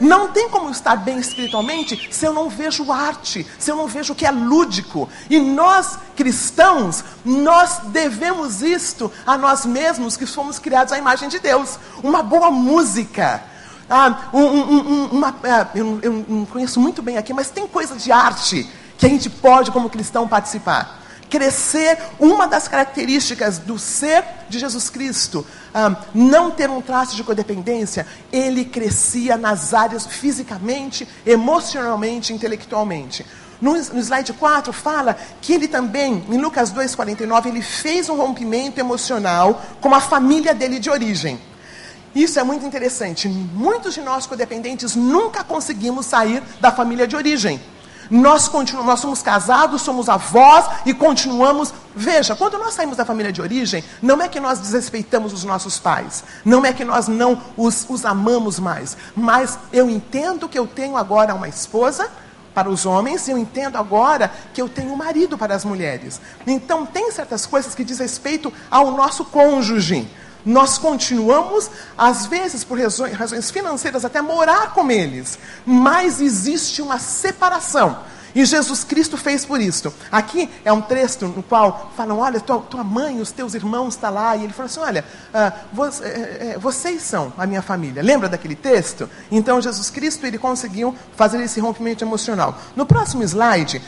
Não 0.00 0.28
tem 0.28 0.48
como 0.48 0.70
estar 0.70 0.96
bem 0.96 1.18
espiritualmente 1.18 2.08
se 2.10 2.26
eu 2.26 2.32
não 2.32 2.48
vejo 2.48 2.90
arte, 2.90 3.46
se 3.58 3.70
eu 3.70 3.76
não 3.76 3.86
vejo 3.86 4.12
o 4.12 4.16
que 4.16 4.26
é 4.26 4.30
lúdico. 4.30 5.08
E 5.30 5.38
nós, 5.38 5.98
cristãos, 6.16 7.04
nós 7.24 7.78
devemos 7.86 8.62
isto 8.62 9.10
a 9.26 9.36
nós 9.36 9.64
mesmos 9.64 10.16
que 10.16 10.26
fomos 10.26 10.58
criados 10.58 10.92
à 10.92 10.98
imagem 10.98 11.28
de 11.28 11.38
Deus. 11.38 11.78
Uma 12.02 12.22
boa 12.22 12.50
música. 12.50 13.42
Ah, 13.88 14.30
um, 14.32 14.40
um, 14.40 14.74
um, 14.74 15.04
uma, 15.06 15.34
ah, 15.44 15.68
eu, 15.74 15.98
eu 16.02 16.24
não 16.26 16.46
conheço 16.46 16.80
muito 16.80 17.02
bem 17.02 17.18
aqui, 17.18 17.32
mas 17.32 17.50
tem 17.50 17.66
coisa 17.66 17.96
de 17.96 18.10
arte 18.10 18.68
que 18.96 19.06
a 19.06 19.08
gente 19.08 19.28
pode, 19.28 19.70
como 19.70 19.90
cristão, 19.90 20.26
participar 20.26 21.03
crescer, 21.34 21.98
uma 22.20 22.46
das 22.46 22.68
características 22.68 23.58
do 23.58 23.76
ser 23.76 24.22
de 24.48 24.56
Jesus 24.56 24.88
Cristo, 24.88 25.44
um, 25.74 25.96
não 26.14 26.48
ter 26.48 26.70
um 26.70 26.80
traço 26.80 27.16
de 27.16 27.24
codependência, 27.24 28.06
ele 28.32 28.64
crescia 28.64 29.36
nas 29.36 29.74
áreas 29.74 30.06
fisicamente, 30.06 31.08
emocionalmente, 31.26 32.32
intelectualmente. 32.32 33.26
No, 33.60 33.72
no 33.72 33.98
slide 33.98 34.32
4 34.32 34.72
fala 34.72 35.16
que 35.40 35.52
ele 35.52 35.66
também, 35.66 36.24
em 36.28 36.38
Lucas 36.38 36.72
2,49, 36.72 37.46
ele 37.46 37.62
fez 37.62 38.08
um 38.08 38.14
rompimento 38.16 38.78
emocional 38.78 39.60
com 39.80 39.92
a 39.92 40.00
família 40.00 40.54
dele 40.54 40.78
de 40.78 40.88
origem. 40.88 41.40
Isso 42.14 42.38
é 42.38 42.44
muito 42.44 42.64
interessante. 42.64 43.28
Muitos 43.28 43.94
de 43.94 44.00
nós 44.00 44.24
codependentes 44.24 44.94
nunca 44.94 45.42
conseguimos 45.42 46.06
sair 46.06 46.40
da 46.60 46.70
família 46.70 47.08
de 47.08 47.16
origem. 47.16 47.60
Nós, 48.10 48.48
continuamos, 48.48 48.90
nós 48.90 49.00
somos 49.00 49.22
casados, 49.22 49.82
somos 49.82 50.08
avós 50.08 50.66
e 50.84 50.94
continuamos. 50.94 51.72
Veja, 51.94 52.34
quando 52.34 52.58
nós 52.58 52.74
saímos 52.74 52.96
da 52.96 53.04
família 53.04 53.32
de 53.32 53.40
origem, 53.40 53.84
não 54.02 54.20
é 54.20 54.28
que 54.28 54.40
nós 54.40 54.58
desrespeitamos 54.58 55.32
os 55.32 55.44
nossos 55.44 55.78
pais, 55.78 56.24
não 56.44 56.64
é 56.64 56.72
que 56.72 56.84
nós 56.84 57.08
não 57.08 57.40
os, 57.56 57.86
os 57.88 58.04
amamos 58.04 58.58
mais, 58.58 58.96
mas 59.14 59.58
eu 59.72 59.88
entendo 59.88 60.48
que 60.48 60.58
eu 60.58 60.66
tenho 60.66 60.96
agora 60.96 61.34
uma 61.34 61.48
esposa 61.48 62.10
para 62.54 62.70
os 62.70 62.86
homens, 62.86 63.26
e 63.26 63.32
eu 63.32 63.38
entendo 63.38 63.76
agora 63.76 64.30
que 64.52 64.62
eu 64.62 64.68
tenho 64.68 64.92
um 64.92 64.96
marido 64.96 65.36
para 65.36 65.54
as 65.54 65.64
mulheres. 65.64 66.20
Então, 66.46 66.86
tem 66.86 67.10
certas 67.10 67.44
coisas 67.44 67.74
que 67.74 67.82
diz 67.82 67.98
respeito 67.98 68.52
ao 68.70 68.92
nosso 68.92 69.24
cônjuge. 69.24 70.08
Nós 70.44 70.76
continuamos, 70.76 71.70
às 71.96 72.26
vezes 72.26 72.64
por 72.64 72.78
razões 72.78 73.50
financeiras, 73.50 74.04
até 74.04 74.20
morar 74.20 74.72
com 74.74 74.90
eles, 74.90 75.38
mas 75.64 76.20
existe 76.20 76.82
uma 76.82 76.98
separação. 76.98 77.98
E 78.34 78.44
Jesus 78.44 78.82
Cristo 78.82 79.16
fez 79.16 79.44
por 79.46 79.60
isso. 79.60 79.94
Aqui 80.10 80.50
é 80.64 80.72
um 80.72 80.80
texto 80.80 81.28
no 81.28 81.42
qual 81.42 81.92
falam: 81.96 82.18
olha, 82.18 82.40
tua, 82.40 82.58
tua 82.58 82.82
mãe, 82.82 83.20
os 83.20 83.30
teus 83.30 83.54
irmãos 83.54 83.94
estão 83.94 84.12
tá 84.12 84.20
lá. 84.20 84.36
E 84.36 84.42
ele 84.42 84.52
fala 84.52 84.66
assim: 84.66 84.80
olha, 84.80 85.04
uh, 85.32 86.60
vocês 86.60 87.02
são 87.02 87.32
a 87.38 87.46
minha 87.46 87.62
família. 87.62 88.02
Lembra 88.02 88.28
daquele 88.28 88.56
texto? 88.56 89.08
Então 89.30 89.60
Jesus 89.62 89.88
Cristo 89.88 90.26
ele 90.26 90.36
conseguiu 90.36 90.94
fazer 91.16 91.40
esse 91.42 91.60
rompimento 91.60 92.02
emocional. 92.02 92.58
No 92.74 92.84
próximo 92.84 93.22
slide, 93.22 93.80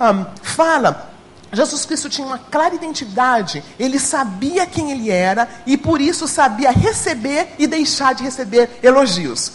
um, 0.00 0.24
fala 0.40 1.10
Jesus 1.52 1.84
Cristo 1.84 2.08
tinha 2.08 2.26
uma 2.26 2.38
clara 2.38 2.74
identidade, 2.74 3.62
ele 3.78 3.98
sabia 3.98 4.66
quem 4.66 4.92
ele 4.92 5.10
era 5.10 5.48
e 5.66 5.76
por 5.76 6.00
isso 6.00 6.28
sabia 6.28 6.70
receber 6.70 7.54
e 7.58 7.66
deixar 7.66 8.14
de 8.14 8.22
receber 8.22 8.78
elogios. 8.82 9.52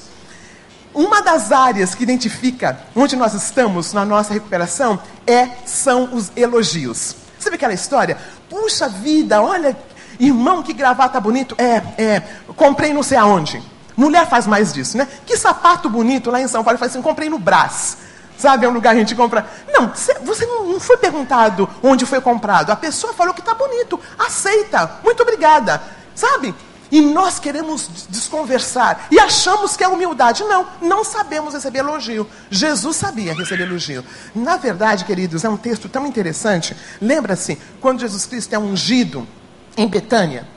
Uma 0.93 1.21
das 1.21 1.51
áreas 1.51 1.93
que 1.93 2.03
identifica 2.03 2.79
onde 2.95 3.15
nós 3.15 3.33
estamos 3.33 3.93
na 3.93 4.05
nossa 4.05 4.33
recuperação 4.33 4.99
é 5.27 5.49
são 5.65 6.13
os 6.13 6.31
elogios. 6.35 7.15
Sabe 7.39 7.55
aquela 7.55 7.73
história? 7.73 8.17
Puxa 8.49 8.87
vida, 8.87 9.41
olha, 9.41 9.77
irmão, 10.19 10.63
que 10.63 10.73
gravata 10.73 11.19
bonito. 11.19 11.55
É, 11.57 11.81
é, 11.97 12.19
comprei 12.55 12.93
não 12.93 13.03
sei 13.03 13.17
aonde. 13.17 13.61
Mulher 13.95 14.27
faz 14.27 14.45
mais 14.45 14.73
disso, 14.73 14.97
né? 14.97 15.07
Que 15.25 15.37
sapato 15.37 15.89
bonito 15.89 16.29
lá 16.29 16.41
em 16.41 16.47
São 16.47 16.63
Paulo. 16.63 16.77
Faz 16.77 16.91
assim, 16.91 17.01
comprei 17.01 17.29
no 17.29 17.39
Brás. 17.39 17.97
Sabe, 18.37 18.65
é 18.65 18.69
um 18.69 18.73
lugar 18.73 18.93
que 18.93 18.97
a 18.97 18.99
gente 19.01 19.15
compra. 19.15 19.49
Não, 19.67 19.91
você 20.23 20.45
não 20.45 20.79
foi 20.79 20.97
perguntado 20.97 21.69
onde 21.81 22.05
foi 22.05 22.19
comprado. 22.19 22.71
A 22.71 22.75
pessoa 22.75 23.13
falou 23.13 23.33
que 23.33 23.39
está 23.39 23.53
bonito. 23.53 23.99
Aceita. 24.19 24.99
Muito 25.03 25.23
obrigada. 25.23 25.81
Sabe? 26.13 26.53
E 26.91 27.01
nós 27.01 27.39
queremos 27.39 27.89
desconversar 28.09 29.07
e 29.09 29.19
achamos 29.19 29.75
que 29.75 29.83
é 29.83 29.87
humildade. 29.87 30.43
Não, 30.43 30.67
não 30.81 31.03
sabemos 31.03 31.53
receber 31.53 31.79
elogio. 31.79 32.27
Jesus 32.49 32.95
sabia 32.95 33.33
receber 33.33 33.63
elogio. 33.63 34.03
Na 34.33 34.57
verdade, 34.57 35.05
queridos, 35.05 35.43
é 35.43 35.49
um 35.49 35.57
texto 35.57 35.89
tão 35.89 36.05
interessante. 36.05 36.75
Lembra-se 37.01 37.57
quando 37.81 38.01
Jesus 38.01 38.25
Cristo 38.25 38.53
é 38.53 38.59
ungido 38.59 39.27
em 39.75 39.87
Betânia? 39.87 40.47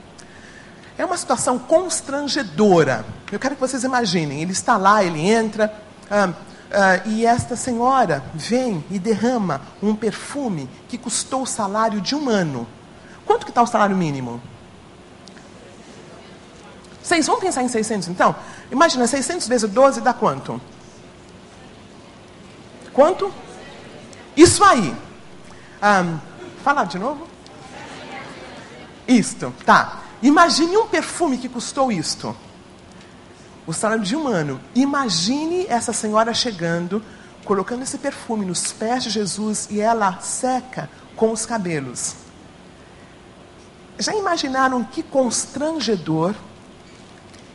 É 0.98 1.04
uma 1.04 1.16
situação 1.16 1.58
constrangedora. 1.58 3.06
Eu 3.30 3.38
quero 3.38 3.54
que 3.54 3.60
vocês 3.60 3.84
imaginem. 3.84 4.42
Ele 4.42 4.52
está 4.52 4.76
lá, 4.76 5.02
ele 5.02 5.20
entra. 5.20 5.72
Ah, 6.10 6.32
ah, 6.70 7.00
e 7.06 7.24
esta 7.24 7.56
senhora 7.56 8.22
vem 8.34 8.84
e 8.90 8.98
derrama 8.98 9.62
um 9.82 9.94
perfume 9.94 10.68
que 10.88 10.98
custou 10.98 11.42
o 11.42 11.46
salário 11.46 12.00
de 12.00 12.14
um 12.14 12.28
ano. 12.28 12.66
Quanto 13.24 13.44
que 13.44 13.50
está 13.50 13.62
o 13.62 13.66
salário 13.66 13.96
mínimo? 13.96 14.40
Seis, 17.02 17.26
vamos 17.26 17.42
pensar 17.42 17.62
em 17.62 17.68
600 17.68 18.08
então? 18.08 18.36
Imagina, 18.70 19.06
600 19.06 19.48
vezes 19.48 19.70
12 19.70 20.02
dá 20.02 20.12
quanto? 20.12 20.60
Quanto? 22.92 23.32
Isso 24.36 24.62
aí. 24.62 24.94
Um, 25.82 26.18
falar 26.62 26.84
de 26.84 26.98
novo? 26.98 27.26
Isto, 29.06 29.54
tá. 29.64 30.00
Imagine 30.20 30.76
um 30.76 30.86
perfume 30.86 31.38
que 31.38 31.48
custou 31.48 31.90
isto. 31.90 32.36
O 33.68 33.72
salário 33.74 34.02
de 34.02 34.16
um 34.16 34.26
ano. 34.26 34.58
Imagine 34.74 35.66
essa 35.68 35.92
senhora 35.92 36.32
chegando, 36.32 37.02
colocando 37.44 37.82
esse 37.82 37.98
perfume 37.98 38.46
nos 38.46 38.72
pés 38.72 39.04
de 39.04 39.10
Jesus 39.10 39.68
e 39.70 39.78
ela 39.78 40.20
seca 40.22 40.88
com 41.14 41.30
os 41.32 41.44
cabelos. 41.44 42.16
Já 43.98 44.14
imaginaram 44.14 44.82
que 44.82 45.02
constrangedor 45.02 46.34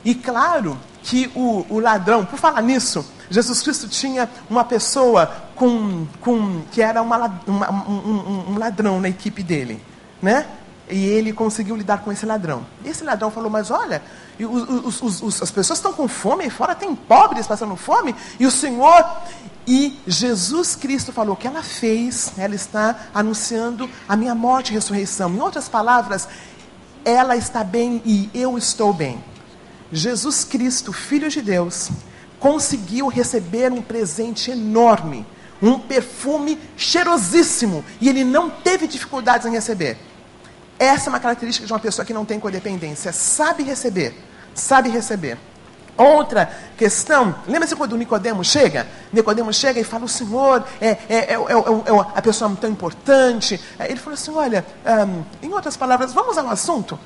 e 0.06 0.14
claro 0.14 0.78
que 1.02 1.32
o, 1.34 1.66
o 1.68 1.80
ladrão, 1.80 2.24
por 2.24 2.38
falar 2.38 2.62
nisso, 2.62 3.04
Jesus 3.28 3.64
Cristo 3.64 3.90
tinha 3.90 4.30
uma 4.48 4.64
pessoa 4.64 5.26
com, 5.56 6.06
com, 6.22 6.62
que 6.72 6.80
era 6.84 7.02
uma, 7.02 7.42
uma, 7.48 7.72
um, 7.72 8.52
um, 8.52 8.58
ladrão 8.60 9.02
na 9.02 9.10
equipe 9.10 9.42
dele, 9.42 9.82
né? 10.22 10.46
E 10.88 11.06
ele 11.06 11.34
conseguiu 11.34 11.76
lidar 11.76 12.04
com 12.04 12.12
esse 12.12 12.24
ladrão. 12.24 12.64
Esse 12.86 13.04
ladrão 13.04 13.32
falou: 13.32 13.50
Mas 13.50 13.72
olha, 13.72 14.04
os, 14.40 15.02
os, 15.02 15.22
os, 15.22 15.42
as 15.42 15.52
pessoas 15.52 15.80
estão 15.80 15.94
com 15.94 16.08
fome, 16.08 16.44
aí 16.44 16.50
fora 16.50 16.74
tem 16.74 16.96
pobres 16.96 17.46
passando 17.46 17.76
fome, 17.76 18.16
e 18.40 18.46
o 18.46 18.52
Senhor. 18.52 19.06
E 19.66 19.98
Jesus 20.06 20.76
Cristo 20.76 21.14
falou: 21.14 21.36
que 21.36 21.48
ela 21.48 21.64
fez, 21.64 22.34
ela 22.38 22.56
está 22.56 23.08
anunciando 23.14 23.90
a 24.08 24.16
minha 24.16 24.36
morte 24.36 24.72
e 24.72 24.74
ressurreição. 24.74 25.30
Em 25.34 25.40
outras 25.40 25.70
palavras, 25.70 26.28
ela 27.06 27.36
está 27.36 27.64
bem 27.64 28.02
e 28.06 28.30
eu 28.34 28.58
estou 28.58 28.94
bem. 28.94 29.24
Jesus 29.92 30.44
Cristo, 30.44 30.92
Filho 30.92 31.30
de 31.30 31.42
Deus, 31.42 31.92
conseguiu 32.40 33.08
receber 33.08 33.72
um 33.72 33.82
presente 33.82 34.52
enorme, 34.52 35.26
um 35.62 35.80
perfume 35.80 36.60
cheirosíssimo, 36.76 37.86
e 38.02 38.10
ele 38.10 38.24
não 38.24 38.50
teve 38.50 38.88
dificuldades 38.88 39.46
em 39.46 39.52
receber. 39.52 39.98
Essa 40.78 41.08
é 41.08 41.10
uma 41.10 41.20
característica 41.20 41.66
de 41.66 41.74
uma 41.74 41.80
pessoa 41.80 42.06
que 42.06 42.14
não 42.14 42.26
tem 42.26 42.40
codependência, 42.40 43.12
sabe 43.14 43.64
receber, 43.64 44.14
sabe 44.54 44.90
receber. 44.90 45.38
Outra 45.96 46.52
questão, 46.76 47.36
lembra-se 47.48 47.76
quando 47.76 47.94
o 47.94 47.98
Nicodemo 47.98 48.44
chega? 48.44 48.88
Nicodemo 49.12 49.54
chega 49.54 49.80
e 49.80 49.84
fala, 49.84 50.06
o 50.06 50.10
Senhor 50.10 50.64
é, 50.82 50.88
é, 50.88 50.98
é, 51.10 51.34
é 51.34 51.38
a 52.16 52.22
pessoa 52.22 52.56
tão 52.60 52.70
importante. 52.70 53.62
Ele 53.80 54.00
falou 54.00 54.16
assim, 54.16 54.32
olha, 54.32 54.66
um, 55.08 55.24
em 55.46 55.54
outras 55.54 55.78
palavras, 55.78 56.12
vamos 56.12 56.36
ao 56.38 56.50
assunto 56.50 56.98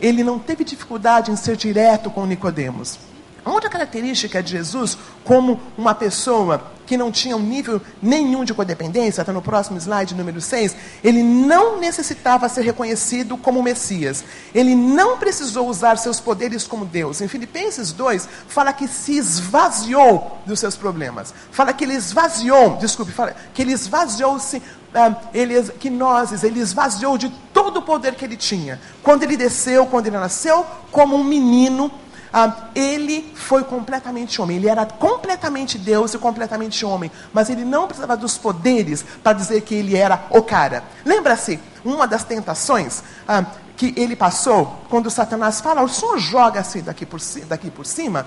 ele 0.00 0.22
não 0.22 0.38
teve 0.38 0.64
dificuldade 0.64 1.30
em 1.30 1.36
ser 1.36 1.56
direto 1.56 2.10
com 2.10 2.26
Nicodemos. 2.26 2.98
Outra 3.46 3.70
característica 3.70 4.42
de 4.42 4.50
Jesus, 4.50 4.98
como 5.22 5.60
uma 5.78 5.94
pessoa 5.94 6.72
que 6.84 6.96
não 6.96 7.12
tinha 7.12 7.36
um 7.36 7.40
nível 7.40 7.80
nenhum 8.02 8.44
de 8.44 8.52
codependência, 8.52 9.20
está 9.20 9.32
no 9.32 9.40
próximo 9.40 9.78
slide, 9.78 10.16
número 10.16 10.40
6, 10.40 10.74
ele 11.02 11.22
não 11.22 11.78
necessitava 11.78 12.48
ser 12.48 12.62
reconhecido 12.62 13.36
como 13.36 13.62
Messias. 13.62 14.24
Ele 14.52 14.74
não 14.74 15.16
precisou 15.16 15.68
usar 15.68 15.96
seus 15.96 16.18
poderes 16.18 16.66
como 16.66 16.84
Deus. 16.84 17.20
Em 17.20 17.28
Filipenses 17.28 17.92
2, 17.92 18.28
fala 18.48 18.72
que 18.72 18.88
se 18.88 19.16
esvaziou 19.16 20.38
dos 20.44 20.58
seus 20.58 20.74
problemas. 20.74 21.32
Fala 21.52 21.72
que 21.72 21.84
ele 21.84 21.94
esvaziou, 21.94 22.76
desculpe, 22.78 23.12
fala 23.12 23.34
que 23.54 23.62
ele 23.62 23.72
esvaziou-se 23.72 24.60
ah, 24.94 25.14
ele, 25.34 25.62
que 25.74 25.90
nós, 25.90 26.42
ele 26.42 26.58
esvaziou 26.58 27.18
de 27.18 27.28
todo 27.52 27.78
o 27.78 27.82
poder 27.82 28.14
que 28.14 28.24
ele 28.24 28.36
tinha. 28.36 28.80
Quando 29.02 29.22
ele 29.22 29.36
desceu, 29.36 29.86
quando 29.86 30.06
ele 30.06 30.16
nasceu, 30.16 30.64
como 30.90 31.16
um 31.16 31.22
menino, 31.22 31.92
ah, 32.38 32.68
ele 32.74 33.32
foi 33.34 33.64
completamente 33.64 34.42
homem. 34.42 34.58
Ele 34.58 34.68
era 34.68 34.84
completamente 34.84 35.78
Deus 35.78 36.12
e 36.12 36.18
completamente 36.18 36.84
homem. 36.84 37.10
Mas 37.32 37.48
ele 37.48 37.64
não 37.64 37.86
precisava 37.86 38.14
dos 38.14 38.36
poderes 38.36 39.02
para 39.22 39.32
dizer 39.32 39.62
que 39.62 39.74
ele 39.74 39.96
era 39.96 40.26
o 40.28 40.42
cara. 40.42 40.84
Lembra-se, 41.02 41.58
uma 41.82 42.06
das 42.06 42.24
tentações 42.24 43.02
ah, 43.26 43.42
que 43.74 43.94
ele 43.96 44.14
passou, 44.14 44.82
quando 44.90 45.10
Satanás 45.10 45.62
fala, 45.62 45.80
o 45.80 45.88
senhor 45.88 46.18
joga-se 46.18 46.82
daqui 46.82 47.06
por, 47.06 47.20
daqui 47.48 47.70
por 47.70 47.86
cima. 47.86 48.26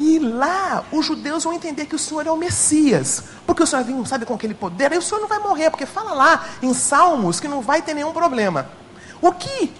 E 0.00 0.18
lá 0.18 0.82
os 0.90 1.06
judeus 1.06 1.44
vão 1.44 1.52
entender 1.52 1.86
que 1.86 1.94
o 1.94 1.98
Senhor 1.98 2.26
é 2.26 2.32
o 2.32 2.36
Messias. 2.36 3.22
Porque 3.46 3.62
o 3.62 3.66
Senhor 3.68 3.84
vem, 3.84 4.04
sabe, 4.04 4.26
com 4.26 4.34
aquele 4.34 4.54
poder, 4.54 4.90
aí 4.90 4.98
o 4.98 5.02
Senhor 5.02 5.20
não 5.20 5.28
vai 5.28 5.38
morrer, 5.38 5.70
porque 5.70 5.86
fala 5.86 6.12
lá 6.12 6.44
em 6.60 6.74
Salmos 6.74 7.38
que 7.38 7.46
não 7.46 7.60
vai 7.60 7.82
ter 7.82 7.94
nenhum 7.94 8.12
problema. 8.12 8.66
O 9.22 9.30
que, 9.30 9.72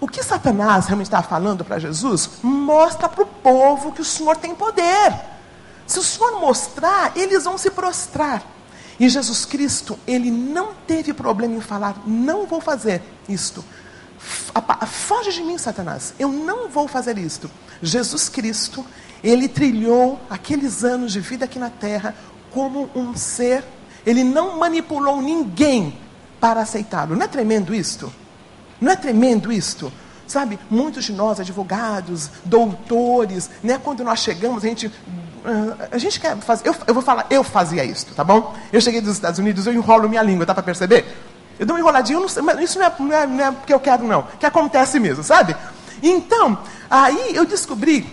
o 0.00 0.06
que 0.06 0.22
Satanás 0.22 0.86
realmente 0.86 1.08
está 1.08 1.22
falando 1.22 1.64
para 1.64 1.78
Jesus 1.78 2.30
mostra 2.42 3.08
para 3.08 3.24
o 3.24 3.26
povo 3.26 3.92
que 3.92 4.00
o 4.00 4.04
Senhor 4.04 4.36
tem 4.36 4.54
poder. 4.54 5.12
Se 5.86 5.98
o 5.98 6.02
Senhor 6.02 6.38
mostrar, 6.40 7.16
eles 7.16 7.44
vão 7.44 7.58
se 7.58 7.70
prostrar. 7.70 8.42
E 9.00 9.08
Jesus 9.08 9.44
Cristo, 9.44 9.98
ele 10.06 10.30
não 10.30 10.74
teve 10.86 11.12
problema 11.12 11.54
em 11.54 11.60
falar: 11.60 11.96
não 12.06 12.46
vou 12.46 12.60
fazer 12.60 13.02
isto. 13.28 13.64
Foge 14.86 15.32
de 15.32 15.42
mim, 15.42 15.56
Satanás. 15.56 16.14
Eu 16.18 16.28
não 16.28 16.68
vou 16.68 16.88
fazer 16.88 17.16
isto. 17.18 17.50
Jesus 17.80 18.28
Cristo, 18.28 18.84
ele 19.22 19.48
trilhou 19.48 20.20
aqueles 20.28 20.84
anos 20.84 21.12
de 21.12 21.20
vida 21.20 21.44
aqui 21.44 21.58
na 21.58 21.70
terra 21.70 22.14
como 22.52 22.90
um 22.94 23.16
ser. 23.16 23.64
Ele 24.04 24.24
não 24.24 24.58
manipulou 24.58 25.20
ninguém 25.20 25.98
para 26.40 26.60
aceitá-lo. 26.60 27.16
Não 27.16 27.24
é 27.24 27.28
tremendo 27.28 27.74
isto? 27.74 28.12
Não 28.80 28.92
é 28.92 28.96
tremendo 28.96 29.52
isto? 29.52 29.92
Sabe, 30.26 30.58
muitos 30.70 31.04
de 31.04 31.12
nós, 31.12 31.40
advogados, 31.40 32.30
doutores, 32.44 33.48
né, 33.62 33.80
quando 33.82 34.04
nós 34.04 34.18
chegamos, 34.18 34.62
a 34.62 34.68
gente 34.68 34.92
ah, 35.44 35.88
a 35.92 35.98
gente 35.98 36.20
quer 36.20 36.36
fazer. 36.36 36.68
Eu, 36.68 36.74
eu, 36.86 36.92
vou 36.92 37.02
falar, 37.02 37.26
eu 37.30 37.42
fazia 37.42 37.82
isso, 37.84 38.06
tá 38.14 38.22
bom? 38.22 38.54
Eu 38.72 38.80
cheguei 38.80 39.00
dos 39.00 39.12
Estados 39.12 39.38
Unidos, 39.38 39.66
eu 39.66 39.72
enrolo 39.72 40.08
minha 40.08 40.22
língua, 40.22 40.44
dá 40.44 40.52
para 40.52 40.62
perceber? 40.62 41.06
Eu 41.58 41.66
dou 41.66 41.74
uma 41.74 41.80
enroladinha, 41.80 42.20
não, 42.20 42.44
mas 42.44 42.60
isso 42.60 42.78
não 42.78 42.86
é, 42.86 42.92
não, 42.98 43.12
é, 43.12 43.26
não 43.26 43.44
é 43.46 43.52
porque 43.52 43.72
eu 43.72 43.80
quero, 43.80 44.04
não. 44.04 44.24
Que 44.38 44.46
acontece 44.46 45.00
mesmo, 45.00 45.24
sabe? 45.24 45.56
Então, 46.02 46.58
aí 46.90 47.34
eu 47.34 47.44
descobri 47.44 48.06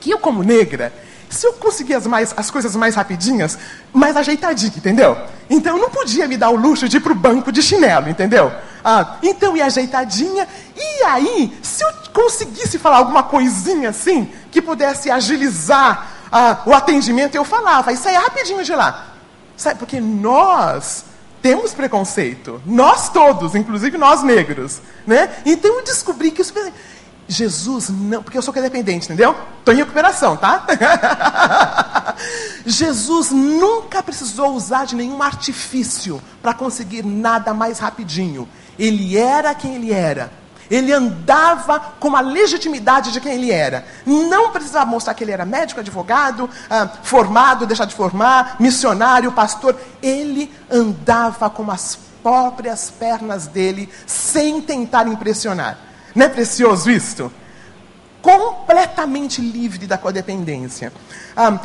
que 0.00 0.10
eu, 0.10 0.18
como 0.18 0.42
negra, 0.42 0.92
se 1.32 1.46
eu 1.46 1.54
conseguir 1.54 1.94
as, 1.94 2.06
mais, 2.06 2.34
as 2.36 2.50
coisas 2.50 2.76
mais 2.76 2.94
rapidinhas, 2.94 3.58
mais 3.92 4.16
ajeitadinho, 4.16 4.74
entendeu? 4.76 5.16
Então 5.48 5.76
eu 5.76 5.82
não 5.82 5.90
podia 5.90 6.28
me 6.28 6.36
dar 6.36 6.50
o 6.50 6.56
luxo 6.56 6.88
de 6.88 6.98
ir 6.98 7.00
para 7.00 7.12
o 7.12 7.16
banco 7.16 7.50
de 7.50 7.62
chinelo, 7.62 8.08
entendeu? 8.08 8.52
Ah, 8.84 9.16
então 9.22 9.56
ia 9.56 9.66
ajeitadinha, 9.66 10.46
e 10.76 11.04
aí, 11.04 11.58
se 11.62 11.82
eu 11.84 11.88
conseguisse 12.12 12.78
falar 12.78 12.98
alguma 12.98 13.22
coisinha 13.22 13.88
assim, 13.88 14.30
que 14.50 14.60
pudesse 14.60 15.10
agilizar 15.10 16.08
ah, 16.30 16.62
o 16.66 16.74
atendimento, 16.74 17.34
eu 17.34 17.44
falava, 17.44 17.92
e 17.92 17.96
saia 17.96 18.20
rapidinho 18.20 18.62
de 18.62 18.74
lá. 18.74 19.06
Sabe, 19.56 19.78
porque 19.78 20.00
nós 20.00 21.04
temos 21.40 21.74
preconceito, 21.74 22.62
nós 22.64 23.08
todos, 23.08 23.54
inclusive 23.54 23.98
nós 23.98 24.22
negros, 24.22 24.80
né? 25.06 25.28
Então 25.44 25.74
eu 25.76 25.82
descobri 25.82 26.30
que 26.30 26.40
isso 26.40 26.54
Jesus 27.32 27.88
não, 27.88 28.22
porque 28.22 28.36
eu 28.36 28.42
sou 28.42 28.52
dependente, 28.52 29.06
entendeu? 29.06 29.34
Estou 29.58 29.72
em 29.74 29.78
recuperação, 29.78 30.36
tá? 30.36 30.66
Jesus 32.64 33.30
nunca 33.30 34.02
precisou 34.02 34.54
usar 34.54 34.84
de 34.84 34.94
nenhum 34.94 35.22
artifício 35.22 36.22
para 36.40 36.54
conseguir 36.54 37.04
nada 37.04 37.54
mais 37.54 37.78
rapidinho. 37.78 38.48
Ele 38.78 39.16
era 39.16 39.54
quem 39.54 39.74
ele 39.74 39.92
era. 39.92 40.30
Ele 40.70 40.92
andava 40.92 41.78
com 42.00 42.16
a 42.16 42.20
legitimidade 42.20 43.12
de 43.12 43.20
quem 43.20 43.34
ele 43.34 43.50
era. 43.50 43.84
Não 44.06 44.50
precisava 44.50 44.86
mostrar 44.86 45.12
que 45.12 45.24
ele 45.24 45.32
era 45.32 45.44
médico, 45.44 45.80
advogado, 45.80 46.48
ah, 46.70 46.88
formado, 47.02 47.66
deixar 47.66 47.84
de 47.84 47.94
formar, 47.94 48.56
missionário, 48.58 49.32
pastor. 49.32 49.76
Ele 50.02 50.50
andava 50.70 51.50
com 51.50 51.70
as 51.70 51.98
próprias 52.22 52.90
pernas 52.90 53.46
dele, 53.46 53.88
sem 54.06 54.60
tentar 54.60 55.06
impressionar. 55.08 55.91
Não 56.14 56.26
é 56.26 56.28
precioso 56.28 56.90
isto? 56.90 57.32
Completamente 58.20 59.40
livre 59.40 59.86
da 59.86 59.98
codependência. 59.98 60.92
Ah, 61.36 61.58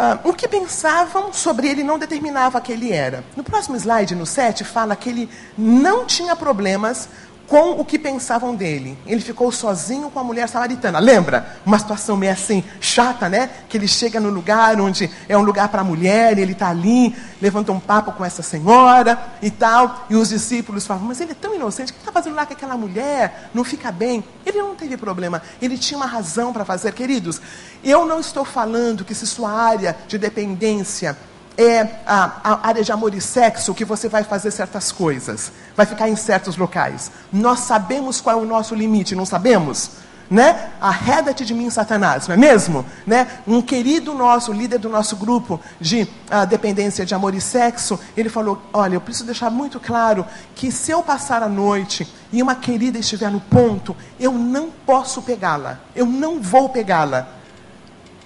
Ah, 0.00 0.20
o 0.22 0.32
que 0.32 0.46
pensavam 0.46 1.32
sobre 1.32 1.66
ele 1.66 1.82
não 1.82 1.98
determinava 1.98 2.60
que 2.60 2.70
ele 2.70 2.92
era. 2.92 3.24
No 3.34 3.42
próximo 3.42 3.76
slide, 3.76 4.14
no 4.14 4.26
7, 4.26 4.62
fala 4.62 4.94
que 4.94 5.08
ele 5.08 5.28
não 5.56 6.04
tinha 6.04 6.36
problemas 6.36 7.08
com 7.48 7.80
o 7.80 7.84
que 7.84 7.98
pensavam 7.98 8.54
dele. 8.54 8.96
Ele 9.06 9.22
ficou 9.22 9.50
sozinho 9.50 10.10
com 10.10 10.20
a 10.20 10.24
mulher 10.24 10.48
samaritana. 10.48 10.98
Lembra? 10.98 11.58
Uma 11.64 11.78
situação 11.78 12.16
meio 12.16 12.32
assim, 12.32 12.62
chata, 12.78 13.28
né? 13.28 13.48
Que 13.68 13.78
ele 13.78 13.88
chega 13.88 14.20
no 14.20 14.28
lugar 14.28 14.78
onde 14.80 15.10
é 15.28 15.36
um 15.36 15.40
lugar 15.40 15.68
para 15.68 15.82
mulher, 15.82 16.38
ele 16.38 16.52
está 16.52 16.68
ali, 16.68 17.16
levanta 17.40 17.72
um 17.72 17.80
papo 17.80 18.12
com 18.12 18.24
essa 18.24 18.42
senhora 18.42 19.18
e 19.40 19.50
tal. 19.50 20.06
E 20.10 20.14
os 20.14 20.28
discípulos 20.28 20.86
falam: 20.86 21.04
Mas 21.04 21.20
ele 21.20 21.32
é 21.32 21.34
tão 21.34 21.54
inocente, 21.54 21.90
o 21.90 21.94
que 21.94 22.00
está 22.00 22.12
fazendo 22.12 22.36
lá 22.36 22.44
com 22.44 22.52
aquela 22.52 22.76
mulher? 22.76 23.48
Não 23.54 23.64
fica 23.64 23.90
bem. 23.90 24.22
Ele 24.44 24.58
não 24.58 24.74
teve 24.74 24.96
problema, 24.98 25.42
ele 25.60 25.78
tinha 25.78 25.96
uma 25.96 26.06
razão 26.06 26.52
para 26.52 26.64
fazer. 26.64 26.92
Queridos, 26.92 27.40
eu 27.82 28.04
não 28.04 28.20
estou 28.20 28.44
falando 28.44 29.04
que 29.04 29.14
se 29.14 29.26
sua 29.26 29.50
área 29.50 29.96
de 30.06 30.18
dependência 30.18 31.16
é 31.58 31.80
a, 32.06 32.30
a, 32.44 32.68
área 32.68 32.84
de 32.84 32.92
amor 32.92 33.12
e 33.12 33.20
sexo 33.20 33.74
que 33.74 33.84
você 33.84 34.08
vai 34.08 34.22
fazer 34.22 34.52
certas 34.52 34.92
coisas, 34.92 35.50
vai 35.76 35.84
ficar 35.84 36.08
em 36.08 36.14
certos 36.14 36.56
locais. 36.56 37.10
Nós 37.32 37.60
sabemos 37.60 38.20
qual 38.20 38.38
é 38.38 38.42
o 38.42 38.46
nosso 38.46 38.76
limite, 38.76 39.16
não 39.16 39.26
sabemos? 39.26 39.90
Né? 40.30 40.70
Arreda-te 40.80 41.44
de 41.44 41.54
mim, 41.54 41.68
Satanás, 41.68 42.28
não 42.28 42.34
é 42.34 42.38
mesmo? 42.38 42.86
Né? 43.04 43.26
Um 43.44 43.60
querido 43.60 44.14
nosso, 44.14 44.52
líder 44.52 44.78
do 44.78 44.88
nosso 44.88 45.16
grupo 45.16 45.60
de 45.80 46.02
uh, 46.02 46.46
dependência 46.46 47.04
de 47.04 47.14
amor 47.14 47.34
e 47.34 47.40
sexo, 47.40 47.98
ele 48.16 48.28
falou: 48.28 48.62
Olha, 48.72 48.94
eu 48.94 49.00
preciso 49.00 49.24
deixar 49.24 49.50
muito 49.50 49.80
claro 49.80 50.24
que 50.54 50.70
se 50.70 50.92
eu 50.92 51.02
passar 51.02 51.42
a 51.42 51.48
noite 51.48 52.06
e 52.30 52.40
uma 52.40 52.54
querida 52.54 52.98
estiver 52.98 53.30
no 53.30 53.40
ponto, 53.40 53.96
eu 54.20 54.30
não 54.30 54.70
posso 54.86 55.22
pegá-la, 55.22 55.80
eu 55.96 56.06
não 56.06 56.40
vou 56.40 56.68
pegá-la. 56.68 57.26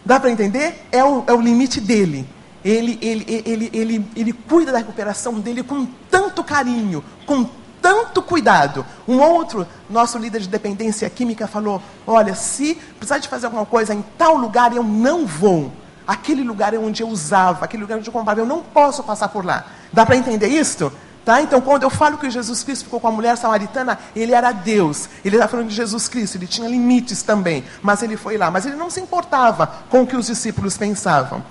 Dá 0.04 0.18
para 0.18 0.30
entender? 0.32 0.84
É 0.90 1.04
o, 1.04 1.22
é 1.28 1.32
o 1.32 1.40
limite 1.40 1.80
dele 1.80 2.28
ele, 2.64 2.98
ele, 3.02 3.42
ele, 3.44 3.70
ele, 3.72 4.10
ele 4.14 4.32
cuida 4.32 4.72
da 4.72 4.78
recuperação 4.78 5.34
dele 5.40 5.62
com 5.62 5.86
tanto 6.10 6.44
carinho, 6.44 7.04
com 7.26 7.44
tanto 7.80 8.22
cuidado. 8.22 8.86
Um 9.06 9.20
outro, 9.20 9.66
nosso 9.90 10.16
líder 10.16 10.40
de 10.40 10.48
dependência 10.48 11.10
química, 11.10 11.46
falou: 11.46 11.82
Olha, 12.06 12.34
se 12.34 12.76
precisar 12.98 13.18
de 13.18 13.28
fazer 13.28 13.46
alguma 13.46 13.66
coisa 13.66 13.92
em 13.92 14.04
tal 14.16 14.36
lugar, 14.36 14.74
eu 14.74 14.84
não 14.84 15.26
vou. 15.26 15.72
Aquele 16.06 16.42
lugar 16.42 16.72
é 16.74 16.78
onde 16.78 17.02
eu 17.02 17.08
usava, 17.08 17.64
aquele 17.64 17.82
lugar 17.82 17.98
onde 17.98 18.08
eu 18.08 18.12
comprava, 18.12 18.40
eu 18.40 18.46
não 18.46 18.62
posso 18.62 19.02
passar 19.02 19.28
por 19.28 19.44
lá. 19.44 19.66
Dá 19.92 20.04
para 20.06 20.16
entender 20.16 20.48
isso? 20.48 20.92
Tá? 21.24 21.40
Então, 21.40 21.60
quando 21.60 21.84
eu 21.84 21.90
falo 21.90 22.18
que 22.18 22.28
Jesus 22.28 22.64
Cristo 22.64 22.84
ficou 22.84 22.98
com 22.98 23.06
a 23.06 23.12
mulher 23.12 23.36
samaritana, 23.36 23.96
ele 24.14 24.32
era 24.32 24.50
Deus. 24.50 25.08
Ele 25.24 25.36
está 25.36 25.46
falando 25.46 25.68
de 25.68 25.74
Jesus 25.74 26.08
Cristo, 26.08 26.36
ele 26.36 26.48
tinha 26.48 26.68
limites 26.68 27.22
também, 27.22 27.64
mas 27.80 28.02
ele 28.02 28.16
foi 28.16 28.36
lá. 28.36 28.50
Mas 28.50 28.66
ele 28.66 28.74
não 28.74 28.90
se 28.90 29.00
importava 29.00 29.68
com 29.88 30.02
o 30.02 30.06
que 30.06 30.16
os 30.16 30.26
discípulos 30.26 30.76
pensavam. 30.76 31.44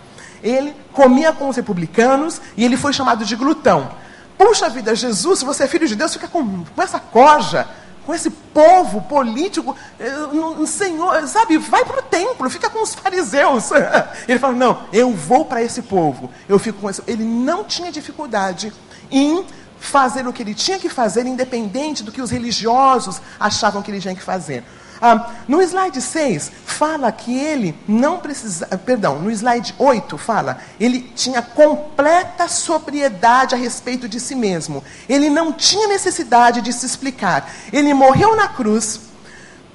Ele 0.44 0.74
comia 0.94 1.32
com 1.32 1.50
os 1.50 1.56
republicanos 1.56 2.42
e 2.58 2.66
ele 2.66 2.78
foi 2.78 2.94
chamado 2.94 3.26
de 3.26 3.36
glutão. 3.36 3.92
Puxa 4.38 4.70
vida, 4.70 4.96
Jesus, 4.96 5.40
se 5.40 5.46
você 5.46 5.64
é 5.64 5.68
filho 5.68 5.88
de 5.88 5.96
Deus, 5.96 6.14
fica 6.14 6.28
com, 6.28 6.64
com 6.64 6.82
essa 6.82 7.00
corja, 7.00 7.68
com 8.06 8.14
esse 8.14 8.30
povo 8.30 9.02
político, 9.04 9.76
uh, 10.00 10.66
Senhor, 10.66 11.28
sabe, 11.28 11.58
vai 11.58 11.86
para 11.86 12.00
o 12.00 12.02
templo, 12.02 12.50
fica 12.50 12.70
com 12.70 12.82
os 12.82 12.96
fariseus. 12.96 13.70
Ele 14.28 14.40
fala: 14.40 14.54
Não, 14.54 14.84
eu 14.92 15.14
vou 15.14 15.46
para 15.46 15.62
esse 15.62 15.84
povo, 15.84 16.32
eu 16.50 16.58
fico 16.58 16.80
com 16.82 16.90
esse. 16.90 17.04
Ele 17.06 17.24
não 17.24 17.64
tinha 17.64 17.92
dificuldade 17.92 18.74
em 19.12 19.46
fazer 19.80 20.28
o 20.28 20.32
que 20.32 20.44
ele 20.44 20.54
tinha 20.54 20.78
que 20.78 20.88
fazer, 20.88 21.26
independente 21.26 22.04
do 22.04 22.12
que 22.12 22.22
os 22.22 22.30
religiosos 22.30 23.20
achavam 23.40 23.82
que 23.82 23.90
ele 23.90 24.00
tinha 24.00 24.16
que 24.16 24.22
fazer. 24.22 24.64
Ah, 25.02 25.32
no 25.48 25.60
slide 25.62 26.00
6, 26.00 26.52
fala 26.64 27.12
que 27.12 27.36
ele 27.36 27.76
não 27.88 28.20
precisa. 28.20 28.68
Ah, 28.70 28.78
perdão, 28.78 29.18
no 29.20 29.32
slide 29.32 29.74
8 29.80 30.16
fala, 30.16 30.60
ele 30.80 31.02
tinha 31.16 31.42
completa 31.42 32.48
sobriedade 32.48 33.56
a 33.56 33.58
respeito 33.58 34.08
de 34.08 34.20
si 34.20 34.36
mesmo. 34.36 34.84
Ele 35.10 35.28
não 35.28 35.52
tinha 35.52 35.88
necessidade 35.88 36.62
de 36.62 36.72
se 36.72 36.86
explicar. 36.86 37.50
Ele 37.74 37.94
morreu 37.96 38.36
na 38.36 38.48
cruz, 38.48 39.02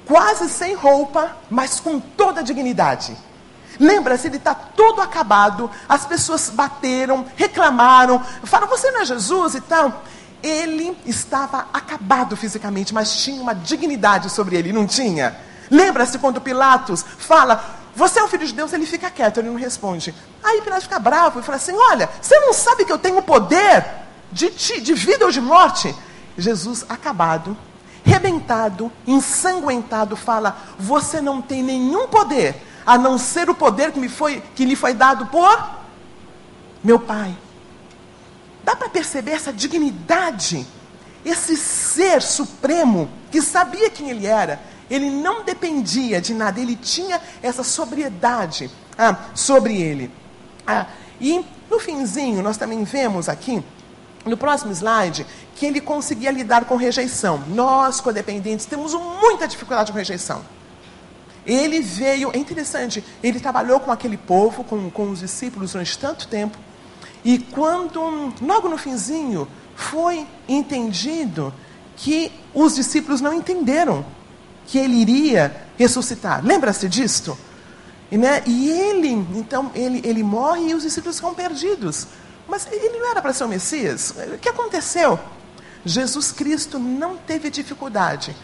quase 0.05 0.47
sem 0.47 0.73
roupa, 0.73 1.35
mas 1.49 1.79
com 1.79 1.99
toda 1.99 2.39
a 2.39 2.43
dignidade. 2.43 3.17
Lembra-se, 3.79 4.27
ele 4.27 4.37
está 4.37 4.55
todo 4.55 5.01
acabado, 5.01 5.69
as 5.87 6.05
pessoas 6.05 6.49
bateram, 6.49 7.25
reclamaram, 7.35 8.23
falaram, 8.43 8.69
você 8.69 8.89
não 8.91 9.01
é 9.01 9.05
Jesus 9.05 9.55
e 9.55 9.61
tal. 9.61 10.03
Ele 10.43 10.97
estava 11.05 11.67
acabado 11.73 12.37
fisicamente, 12.37 12.93
mas 12.93 13.17
tinha 13.17 13.41
uma 13.41 13.55
dignidade 13.55 14.29
sobre 14.29 14.55
ele, 14.55 14.71
não 14.71 14.85
tinha? 14.85 15.35
Lembra-se 15.69 16.19
quando 16.19 16.39
Pilatos 16.39 17.03
fala, 17.17 17.77
você 17.95 18.19
é 18.19 18.23
o 18.23 18.27
filho 18.27 18.45
de 18.45 18.53
Deus, 18.53 18.71
ele 18.73 18.85
fica 18.85 19.09
quieto, 19.09 19.39
ele 19.39 19.49
não 19.49 19.55
responde. 19.55 20.13
Aí 20.43 20.61
Pilatos 20.61 20.83
fica 20.83 20.99
bravo 20.99 21.39
e 21.39 21.43
fala 21.43 21.55
assim: 21.55 21.73
Olha, 21.75 22.09
você 22.21 22.39
não 22.39 22.53
sabe 22.53 22.85
que 22.85 22.91
eu 22.91 22.99
tenho 22.99 23.21
poder 23.21 23.85
de, 24.31 24.49
ti, 24.51 24.79
de 24.79 24.93
vida 24.93 25.25
ou 25.25 25.31
de 25.31 25.41
morte? 25.41 25.93
Jesus, 26.37 26.85
acabado, 26.87 27.57
rebentado, 28.03 28.91
ensanguentado, 29.05 30.15
fala: 30.15 30.55
Você 30.77 31.19
não 31.19 31.41
tem 31.41 31.63
nenhum 31.63 32.07
poder, 32.07 32.55
a 32.85 32.97
não 32.97 33.17
ser 33.17 33.49
o 33.49 33.55
poder 33.55 33.91
que, 33.91 33.99
me 33.99 34.09
foi, 34.09 34.43
que 34.55 34.63
lhe 34.63 34.75
foi 34.75 34.93
dado 34.93 35.25
por 35.25 35.77
meu 36.83 36.99
Pai. 36.99 37.35
Dá 38.67 38.75
para 38.75 38.89
perceber 38.89 39.31
essa 39.31 39.53
dignidade, 39.53 40.67
esse 41.23 41.55
ser 41.55 42.21
supremo 42.21 43.09
que 43.31 43.41
sabia 43.41 43.89
quem 43.89 44.09
ele 44.09 44.27
era. 44.27 44.59
Ele 44.89 45.09
não 45.09 45.45
dependia 45.45 46.19
de 46.19 46.33
nada, 46.33 46.59
ele 46.59 46.75
tinha 46.75 47.21
essa 47.41 47.63
sobriedade 47.63 48.69
ah, 48.97 49.15
sobre 49.33 49.81
ele. 49.81 50.11
Ah, 50.67 50.85
e 51.17 51.45
no 51.71 51.79
finzinho, 51.79 52.43
nós 52.43 52.57
também 52.57 52.83
vemos 52.83 53.29
aqui, 53.29 53.63
no 54.25 54.35
próximo 54.35 54.73
slide, 54.73 55.25
que 55.55 55.65
ele 55.65 55.79
conseguia 55.79 56.29
lidar 56.29 56.65
com 56.65 56.75
rejeição. 56.75 57.41
Nós, 57.47 58.01
codependentes, 58.01 58.65
temos 58.65 58.93
muita 58.93 59.47
dificuldade 59.47 59.93
com 59.93 59.97
rejeição. 59.97 60.43
Ele 61.45 61.79
veio, 61.79 62.31
é 62.33 62.37
interessante, 62.37 63.01
ele 63.23 63.39
trabalhou 63.39 63.79
com 63.79 63.93
aquele 63.93 64.17
povo, 64.17 64.65
com, 64.65 64.89
com 64.89 65.09
os 65.09 65.19
discípulos 65.19 65.71
durante 65.71 65.97
tanto 65.97 66.27
tempo, 66.27 66.57
e 67.23 67.39
quando, 67.39 68.33
logo 68.41 68.69
no 68.69 68.77
finzinho, 68.77 69.47
foi 69.75 70.25
entendido 70.47 71.53
que 71.95 72.31
os 72.53 72.75
discípulos 72.75 73.21
não 73.21 73.33
entenderam 73.33 74.05
que 74.65 74.77
ele 74.77 74.95
iria 74.95 75.67
ressuscitar. 75.77 76.43
Lembra-se 76.45 76.87
disto? 76.87 77.37
E, 78.11 78.17
né, 78.17 78.41
e 78.45 78.69
ele, 78.69 79.09
então, 79.35 79.71
ele, 79.75 80.01
ele 80.03 80.23
morre 80.23 80.69
e 80.69 80.75
os 80.75 80.83
discípulos 80.83 81.17
ficam 81.17 81.33
perdidos. 81.33 82.07
Mas 82.47 82.67
ele 82.71 82.97
não 82.97 83.09
era 83.09 83.21
para 83.21 83.33
ser 83.33 83.43
o 83.43 83.47
Messias? 83.47 84.13
O 84.33 84.37
que 84.37 84.47
aconteceu? 84.47 85.19
Jesus 85.85 86.31
Cristo 86.31 86.79
não 86.79 87.17
teve 87.17 87.49
dificuldade 87.49 88.35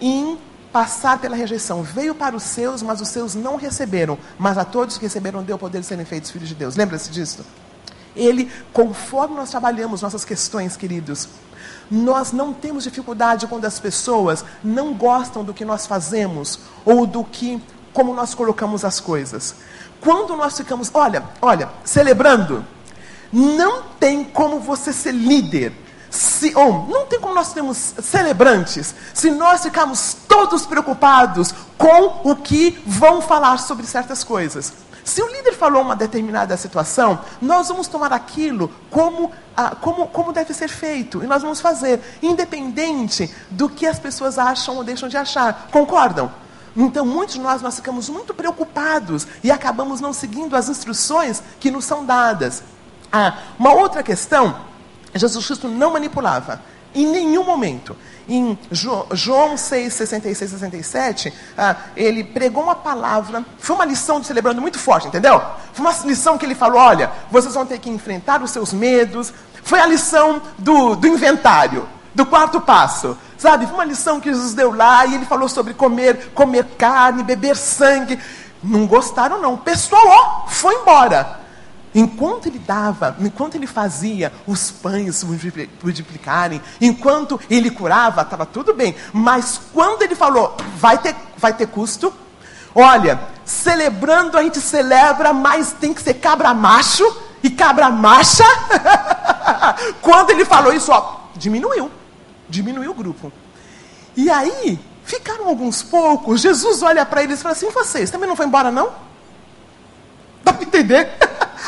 em 0.00 0.38
passar 0.72 1.20
pela 1.20 1.36
rejeição. 1.36 1.82
Veio 1.82 2.14
para 2.14 2.34
os 2.34 2.42
seus, 2.42 2.82
mas 2.82 3.00
os 3.00 3.08
seus 3.08 3.34
não 3.34 3.56
receberam. 3.56 4.18
Mas 4.38 4.58
a 4.58 4.64
todos 4.64 4.98
que 4.98 5.04
receberam, 5.04 5.42
deu 5.42 5.56
o 5.56 5.58
poder 5.58 5.80
de 5.80 5.86
serem 5.86 6.04
feitos 6.04 6.30
filhos 6.30 6.48
de 6.48 6.54
Deus. 6.54 6.76
Lembra-se 6.76 7.10
disso? 7.10 7.44
Ele, 8.14 8.50
conforme 8.72 9.36
nós 9.36 9.50
trabalhamos 9.50 10.02
nossas 10.02 10.24
questões, 10.24 10.76
queridos, 10.76 11.28
nós 11.90 12.32
não 12.32 12.52
temos 12.52 12.84
dificuldade 12.84 13.46
quando 13.46 13.64
as 13.64 13.78
pessoas 13.78 14.44
não 14.62 14.94
gostam 14.94 15.44
do 15.44 15.52
que 15.52 15.64
nós 15.64 15.86
fazemos 15.86 16.60
ou 16.84 17.06
do 17.06 17.22
que, 17.24 17.62
como 17.92 18.14
nós 18.14 18.34
colocamos 18.34 18.84
as 18.84 19.00
coisas. 19.00 19.54
Quando 20.00 20.36
nós 20.36 20.56
ficamos, 20.56 20.90
olha, 20.92 21.22
olha, 21.40 21.68
celebrando, 21.84 22.64
não 23.32 23.82
tem 24.00 24.24
como 24.24 24.58
você 24.58 24.92
ser 24.92 25.12
líder. 25.12 25.72
Se, 26.10 26.54
ou, 26.54 26.86
não 26.88 27.06
tem 27.06 27.18
como 27.18 27.34
nós 27.34 27.54
termos 27.54 27.94
celebrantes 28.02 28.94
se 29.14 29.30
nós 29.30 29.62
ficarmos 29.62 30.14
todos 30.28 30.66
preocupados 30.66 31.54
com 31.78 32.30
o 32.30 32.36
que 32.36 32.82
vão 32.86 33.22
falar 33.22 33.58
sobre 33.58 33.86
certas 33.86 34.22
coisas. 34.22 34.74
Se 35.04 35.22
o 35.22 35.26
líder 35.26 35.54
falou 35.54 35.82
uma 35.82 35.96
determinada 35.96 36.56
situação, 36.56 37.18
nós 37.40 37.68
vamos 37.68 37.88
tomar 37.88 38.12
aquilo 38.12 38.70
como, 38.90 39.32
ah, 39.56 39.74
como, 39.74 40.06
como 40.08 40.32
deve 40.32 40.54
ser 40.54 40.68
feito. 40.68 41.22
E 41.22 41.26
nós 41.26 41.42
vamos 41.42 41.60
fazer, 41.60 42.00
independente 42.22 43.34
do 43.50 43.68
que 43.68 43.86
as 43.86 43.98
pessoas 43.98 44.38
acham 44.38 44.76
ou 44.76 44.84
deixam 44.84 45.08
de 45.08 45.16
achar. 45.16 45.68
Concordam? 45.72 46.30
Então, 46.76 47.04
muitos 47.04 47.34
de 47.34 47.40
nós, 47.40 47.60
nós 47.60 47.76
ficamos 47.76 48.08
muito 48.08 48.32
preocupados 48.32 49.26
e 49.42 49.50
acabamos 49.50 50.00
não 50.00 50.12
seguindo 50.12 50.56
as 50.56 50.68
instruções 50.68 51.42
que 51.60 51.70
nos 51.70 51.84
são 51.84 52.04
dadas. 52.04 52.62
Ah, 53.12 53.38
uma 53.58 53.72
outra 53.74 54.02
questão, 54.02 54.56
Jesus 55.14 55.44
Cristo 55.44 55.68
não 55.68 55.92
manipulava, 55.92 56.62
em 56.94 57.06
nenhum 57.06 57.44
momento. 57.44 57.96
Em 58.28 58.56
João 58.70 59.56
6, 59.56 59.92
66, 59.92 60.50
67, 60.50 61.32
ah, 61.58 61.74
ele 61.96 62.22
pregou 62.22 62.62
uma 62.62 62.74
palavra, 62.74 63.44
foi 63.58 63.74
uma 63.74 63.84
lição 63.84 64.20
de 64.20 64.26
celebrando 64.26 64.60
muito 64.60 64.78
forte, 64.78 65.08
entendeu? 65.08 65.42
Foi 65.72 65.84
uma 65.84 65.94
lição 66.04 66.38
que 66.38 66.46
ele 66.46 66.54
falou: 66.54 66.80
olha, 66.80 67.10
vocês 67.30 67.54
vão 67.54 67.66
ter 67.66 67.78
que 67.78 67.90
enfrentar 67.90 68.42
os 68.42 68.50
seus 68.50 68.72
medos. 68.72 69.32
Foi 69.64 69.80
a 69.80 69.86
lição 69.86 70.40
do, 70.58 70.94
do 70.94 71.06
inventário, 71.06 71.88
do 72.14 72.24
quarto 72.24 72.60
passo. 72.60 73.16
Sabe? 73.36 73.66
Foi 73.66 73.74
uma 73.74 73.84
lição 73.84 74.20
que 74.20 74.32
Jesus 74.32 74.54
deu 74.54 74.72
lá 74.72 75.04
e 75.04 75.14
ele 75.14 75.24
falou 75.24 75.48
sobre 75.48 75.74
comer, 75.74 76.30
comer 76.32 76.64
carne, 76.78 77.24
beber 77.24 77.56
sangue. 77.56 78.18
Não 78.62 78.86
gostaram, 78.86 79.40
não. 79.40 79.54
O 79.54 79.58
pessoal, 79.58 80.02
ó, 80.06 80.46
foi 80.48 80.74
embora. 80.76 81.41
Enquanto 81.94 82.46
ele 82.46 82.58
dava, 82.58 83.16
enquanto 83.20 83.54
ele 83.54 83.66
fazia 83.66 84.32
os 84.46 84.70
pães 84.70 85.16
se 85.16 85.26
multiplicarem, 85.26 86.60
enquanto 86.80 87.38
ele 87.50 87.70
curava, 87.70 88.22
estava 88.22 88.46
tudo 88.46 88.72
bem. 88.72 88.96
Mas 89.12 89.60
quando 89.74 90.02
ele 90.02 90.14
falou, 90.14 90.56
vai 90.76 90.96
ter, 90.96 91.14
vai 91.36 91.52
ter 91.52 91.66
custo, 91.66 92.12
olha, 92.74 93.20
celebrando 93.44 94.38
a 94.38 94.42
gente 94.42 94.60
celebra, 94.60 95.34
mas 95.34 95.72
tem 95.72 95.92
que 95.92 96.00
ser 96.00 96.14
cabra 96.14 96.54
macho 96.54 97.04
e 97.42 97.50
cabra 97.50 97.90
macha. 97.90 98.44
quando 100.00 100.30
ele 100.30 100.46
falou 100.46 100.72
isso, 100.72 100.90
ó, 100.90 101.20
diminuiu, 101.36 101.90
diminuiu 102.48 102.92
o 102.92 102.94
grupo. 102.94 103.30
E 104.16 104.30
aí, 104.30 104.80
ficaram 105.04 105.46
alguns 105.46 105.82
poucos, 105.82 106.40
Jesus 106.40 106.82
olha 106.82 107.04
para 107.04 107.22
eles 107.22 107.40
e 107.40 107.42
fala 107.42 107.54
assim, 107.54 107.70
vocês 107.70 108.10
também 108.10 108.28
não 108.28 108.36
foi 108.36 108.46
embora 108.46 108.70
não? 108.70 108.92
Dá 110.42 110.54
para 110.54 110.64
entender? 110.64 111.10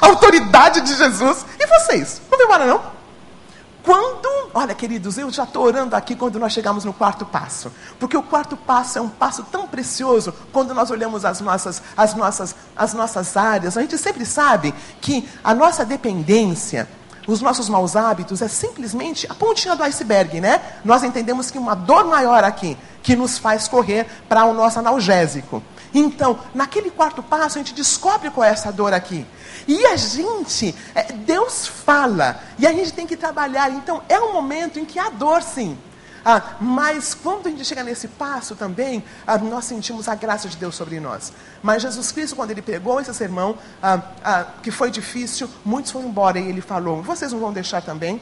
A 0.00 0.06
autoridade 0.06 0.80
de 0.80 0.94
Jesus. 0.94 1.44
E 1.58 1.66
vocês? 1.66 2.20
Não 2.30 2.38
vão 2.38 2.46
embora, 2.46 2.66
não? 2.66 2.94
Quando, 3.84 4.50
olha, 4.54 4.74
queridos, 4.74 5.18
eu 5.18 5.30
já 5.30 5.44
estou 5.44 5.62
orando 5.62 5.94
aqui 5.94 6.16
quando 6.16 6.38
nós 6.38 6.54
chegamos 6.54 6.86
no 6.86 6.92
quarto 6.94 7.26
passo. 7.26 7.70
Porque 8.00 8.16
o 8.16 8.22
quarto 8.22 8.56
passo 8.56 8.98
é 8.98 9.02
um 9.02 9.10
passo 9.10 9.42
tão 9.52 9.68
precioso 9.68 10.32
quando 10.54 10.72
nós 10.72 10.90
olhamos 10.90 11.22
as 11.22 11.42
nossas, 11.42 11.82
as 11.94 12.14
nossas, 12.14 12.56
as 12.74 12.94
nossas 12.94 13.36
áreas. 13.36 13.76
A 13.76 13.82
gente 13.82 13.98
sempre 13.98 14.24
sabe 14.24 14.74
que 15.02 15.28
a 15.44 15.52
nossa 15.52 15.84
dependência, 15.84 16.88
os 17.26 17.42
nossos 17.42 17.68
maus 17.68 17.94
hábitos 17.94 18.40
é 18.40 18.48
simplesmente 18.48 19.26
a 19.30 19.34
pontinha 19.34 19.76
do 19.76 19.82
iceberg, 19.82 20.40
né? 20.40 20.62
Nós 20.82 21.02
entendemos 21.02 21.50
que 21.50 21.58
uma 21.58 21.74
dor 21.74 22.06
maior 22.06 22.42
aqui 22.42 22.78
que 23.02 23.14
nos 23.14 23.36
faz 23.36 23.68
correr 23.68 24.06
para 24.30 24.46
o 24.46 24.54
nosso 24.54 24.78
analgésico. 24.78 25.62
Então, 25.94 26.40
naquele 26.52 26.90
quarto 26.90 27.22
passo, 27.22 27.58
a 27.58 27.62
gente 27.62 27.72
descobre 27.72 28.28
qual 28.30 28.44
é 28.44 28.50
essa 28.50 28.72
dor 28.72 28.92
aqui. 28.92 29.24
E 29.66 29.86
a 29.86 29.96
gente, 29.96 30.74
é, 30.94 31.04
Deus 31.12 31.66
fala, 31.66 32.40
e 32.58 32.66
a 32.66 32.72
gente 32.72 32.92
tem 32.92 33.06
que 33.06 33.16
trabalhar. 33.16 33.70
Então, 33.70 34.02
é 34.08 34.18
um 34.18 34.32
momento 34.32 34.78
em 34.78 34.84
que 34.84 34.98
há 34.98 35.08
dor, 35.08 35.42
sim. 35.42 35.78
Ah, 36.24 36.56
mas 36.58 37.12
quando 37.12 37.46
a 37.46 37.50
gente 37.50 37.64
chega 37.64 37.84
nesse 37.84 38.08
passo 38.08 38.56
também, 38.56 39.04
ah, 39.26 39.36
nós 39.36 39.66
sentimos 39.66 40.08
a 40.08 40.14
graça 40.14 40.48
de 40.48 40.56
Deus 40.56 40.74
sobre 40.74 40.98
nós. 40.98 41.32
Mas 41.62 41.82
Jesus 41.82 42.10
Cristo, 42.10 42.34
quando 42.34 42.50
ele 42.50 42.62
pegou 42.62 42.98
esse 42.98 43.12
sermão, 43.12 43.58
ah, 43.82 44.00
ah 44.24 44.46
que 44.62 44.70
foi 44.70 44.90
difícil, 44.90 45.48
muitos 45.64 45.92
foram 45.92 46.08
embora 46.08 46.38
e 46.38 46.48
ele 46.48 46.62
falou: 46.62 47.02
Vocês 47.02 47.30
não 47.30 47.40
vão 47.40 47.52
deixar 47.52 47.82
também? 47.82 48.20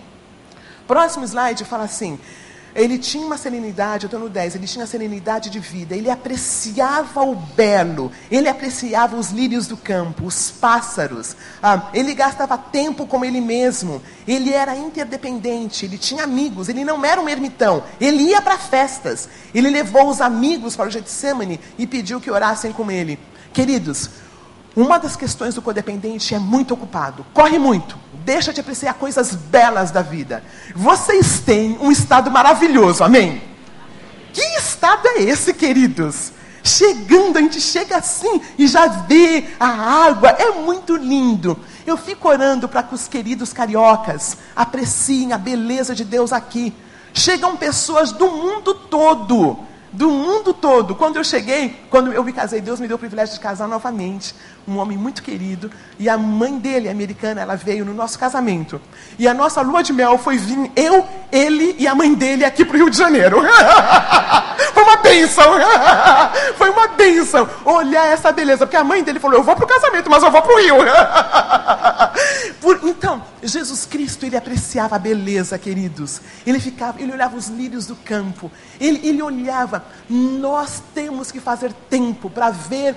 Próximo 0.88 1.24
slide 1.24 1.64
fala 1.64 1.84
assim: 1.84 2.18
ele 2.74 2.98
tinha 2.98 3.26
uma 3.26 3.36
serenidade, 3.36 4.04
eu 4.04 4.06
estou 4.06 4.20
no 4.20 4.28
10, 4.28 4.54
ele 4.54 4.66
tinha 4.66 4.86
serenidade 4.86 5.50
de 5.50 5.58
vida, 5.58 5.94
ele 5.94 6.10
apreciava 6.10 7.22
o 7.22 7.34
belo, 7.34 8.10
ele 8.30 8.48
apreciava 8.48 9.16
os 9.16 9.30
lírios 9.30 9.66
do 9.66 9.76
campo, 9.76 10.24
os 10.24 10.50
pássaros, 10.50 11.36
ah, 11.62 11.90
ele 11.92 12.14
gastava 12.14 12.56
tempo 12.56 13.06
com 13.06 13.24
ele 13.24 13.40
mesmo, 13.40 14.02
ele 14.26 14.52
era 14.52 14.76
interdependente, 14.76 15.84
ele 15.84 15.98
tinha 15.98 16.24
amigos, 16.24 16.68
ele 16.68 16.84
não 16.84 17.04
era 17.04 17.20
um 17.20 17.28
ermitão, 17.28 17.82
ele 18.00 18.22
ia 18.24 18.40
para 18.40 18.56
festas, 18.56 19.28
ele 19.54 19.68
levou 19.68 20.08
os 20.08 20.20
amigos 20.20 20.74
para 20.74 20.88
o 20.88 20.90
Getsemane 20.90 21.60
e 21.78 21.86
pediu 21.86 22.20
que 22.20 22.30
orassem 22.30 22.72
com 22.72 22.90
ele. 22.90 23.18
Queridos, 23.52 24.08
uma 24.74 24.98
das 24.98 25.16
questões 25.16 25.54
do 25.54 25.60
codependente 25.60 26.34
é 26.34 26.38
muito 26.38 26.72
ocupado, 26.72 27.26
corre 27.34 27.58
muito, 27.58 27.98
deixa 28.24 28.52
de 28.52 28.60
apreciar 28.60 28.94
coisas 28.94 29.34
belas 29.34 29.90
da 29.90 30.02
vida. 30.02 30.42
Vocês 30.74 31.40
têm 31.40 31.78
um 31.80 31.90
estado 31.90 32.30
maravilhoso, 32.30 33.04
amém? 33.04 33.42
Que 34.32 34.42
estado 34.56 35.06
é 35.08 35.22
esse, 35.22 35.52
queridos? 35.52 36.32
Chegando, 36.64 37.38
a 37.38 37.40
gente 37.40 37.60
chega 37.60 37.96
assim 37.96 38.40
e 38.56 38.66
já 38.66 38.86
vê 38.86 39.44
a 39.58 39.66
água, 40.06 40.30
é 40.30 40.52
muito 40.52 40.96
lindo. 40.96 41.58
Eu 41.84 41.96
fico 41.96 42.28
orando 42.28 42.68
para 42.68 42.82
que 42.82 42.94
os 42.94 43.08
queridos 43.08 43.52
cariocas 43.52 44.36
apreciem 44.54 45.32
a 45.32 45.38
beleza 45.38 45.94
de 45.94 46.04
Deus 46.04 46.32
aqui. 46.32 46.72
Chegam 47.12 47.56
pessoas 47.56 48.12
do 48.12 48.30
mundo 48.30 48.74
todo 48.74 49.66
do 49.92 50.10
mundo 50.10 50.54
todo. 50.54 50.94
Quando 50.94 51.16
eu 51.16 51.24
cheguei, 51.24 51.78
quando 51.90 52.12
eu 52.12 52.24
me 52.24 52.32
casei, 52.32 52.60
Deus 52.60 52.80
me 52.80 52.88
deu 52.88 52.96
o 52.96 52.98
privilégio 52.98 53.34
de 53.34 53.40
casar 53.40 53.68
novamente. 53.68 54.34
Um 54.66 54.78
homem 54.78 54.96
muito 54.96 55.22
querido. 55.22 55.70
E 55.98 56.08
a 56.08 56.16
mãe 56.16 56.58
dele, 56.58 56.88
americana, 56.88 57.40
ela 57.40 57.56
veio 57.56 57.84
no 57.84 57.92
nosso 57.92 58.18
casamento. 58.18 58.80
E 59.18 59.26
a 59.26 59.34
nossa 59.34 59.60
lua 59.60 59.82
de 59.82 59.92
mel 59.92 60.18
foi 60.18 60.38
vir 60.38 60.70
eu, 60.76 61.06
ele 61.30 61.74
e 61.78 61.86
a 61.86 61.94
mãe 61.94 62.14
dele 62.14 62.44
aqui 62.44 62.64
para 62.64 62.74
o 62.74 62.78
Rio 62.78 62.90
de 62.90 62.96
Janeiro. 62.96 63.40
foi 64.72 64.82
uma 64.82 64.96
bênção. 64.96 65.44
foi 66.56 66.70
uma 66.70 66.88
bênção 66.88 67.48
olhar 67.64 68.06
essa 68.06 68.32
beleza. 68.32 68.66
Porque 68.66 68.76
a 68.76 68.84
mãe 68.84 69.02
dele 69.02 69.18
falou: 69.18 69.38
Eu 69.38 69.44
vou 69.44 69.56
para 69.56 69.64
o 69.64 69.68
casamento, 69.68 70.10
mas 70.10 70.22
eu 70.22 70.30
vou 70.30 70.42
para 70.42 70.52
o 70.52 70.58
Rio. 70.58 70.76
Por, 72.60 72.80
então, 72.84 73.22
Jesus 73.42 73.84
Cristo, 73.84 74.24
ele 74.24 74.36
apreciava 74.36 74.96
a 74.96 74.98
beleza, 74.98 75.58
queridos. 75.58 76.20
Ele 76.46 76.60
ficava, 76.60 77.00
ele 77.00 77.12
olhava 77.12 77.36
os 77.36 77.48
lírios 77.48 77.86
do 77.86 77.96
campo. 77.96 78.50
Ele, 78.80 79.00
ele 79.06 79.22
olhava. 79.22 79.84
Nós 80.08 80.82
temos 80.94 81.32
que 81.32 81.40
fazer 81.40 81.72
tempo 81.90 82.30
para 82.30 82.50
ver. 82.50 82.96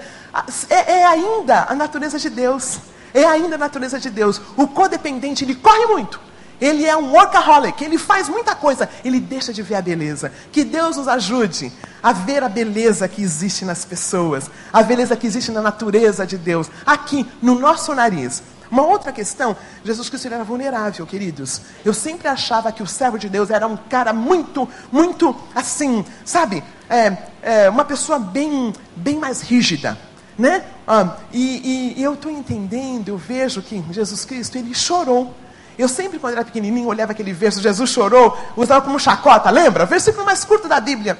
É, 0.70 1.00
é 1.00 1.06
ainda 1.06 1.66
a 1.70 1.76
natureza 1.76 2.20
de 2.20 2.30
Deus. 2.30 2.80
É 3.14 3.24
ainda 3.24 3.56
a 3.56 3.58
natureza 3.58 4.00
de 4.00 4.10
Deus. 4.10 4.42
O 4.58 4.68
codependente, 4.68 5.46
ele 5.46 5.56
corre 5.56 5.86
muito. 5.86 6.20
Ele 6.60 6.86
é 6.86 6.96
um 6.96 7.12
workaholic, 7.12 7.84
ele 7.84 7.98
faz 7.98 8.30
muita 8.30 8.56
coisa, 8.56 8.90
ele 9.04 9.20
deixa 9.20 9.52
de 9.52 9.62
ver 9.62 9.76
a 9.76 9.82
beleza. 9.82 10.32
Que 10.52 10.64
Deus 10.64 10.96
nos 10.96 11.08
ajude 11.08 11.72
a 12.02 12.14
ver 12.14 12.44
a 12.44 12.50
beleza 12.50 13.08
que 13.08 13.22
existe 13.22 13.66
nas 13.66 13.84
pessoas, 13.84 14.50
a 14.72 14.82
beleza 14.82 15.18
que 15.18 15.28
existe 15.28 15.52
na 15.52 15.62
natureza 15.62 16.26
de 16.26 16.38
Deus, 16.38 16.70
aqui 16.86 17.26
no 17.42 17.60
nosso 17.60 17.94
nariz. 17.94 18.42
Uma 18.72 18.84
outra 18.84 19.12
questão, 19.12 19.56
Jesus 19.84 20.10
Cristo 20.10 20.28
era 20.28 20.44
vulnerável, 20.44 21.06
queridos. 21.06 21.62
Eu 21.84 21.94
sempre 21.94 22.28
achava 22.28 22.72
que 22.72 22.82
o 22.82 22.88
servo 22.88 23.20
de 23.20 23.30
Deus 23.30 23.50
era 23.50 23.68
um 23.68 23.78
cara 23.78 24.12
muito, 24.12 24.68
muito 24.92 25.36
assim, 25.54 26.06
sabe? 26.24 26.64
É, 26.90 27.18
é, 27.42 27.70
uma 27.70 27.86
pessoa 27.86 28.18
bem, 28.18 28.74
bem 28.96 29.18
mais 29.18 29.42
rígida, 29.42 29.98
né? 30.38 30.64
Ah, 30.88 31.18
e, 31.32 31.94
e, 31.96 32.00
e 32.00 32.04
eu 32.04 32.14
estou 32.14 32.32
entendendo, 32.32 33.10
eu 33.10 33.18
vejo 33.18 33.62
que 33.62 33.84
Jesus 33.92 34.26
Cristo, 34.26 34.58
ele 34.58 34.74
chorou. 34.74 35.34
Eu 35.78 35.90
sempre, 35.90 36.20
quando 36.20 36.34
era 36.34 36.46
pequenininho, 36.46 36.88
olhava 36.88 37.12
aquele 37.12 37.34
verso, 37.34 37.62
Jesus 37.62 37.90
chorou, 37.90 38.38
usava 38.56 38.82
como 38.82 39.00
chacota, 39.00 39.50
lembra? 39.50 39.86
Versículo 39.86 40.26
mais 40.26 40.46
curto 40.46 40.68
da 40.68 40.80
Bíblia. 40.80 41.18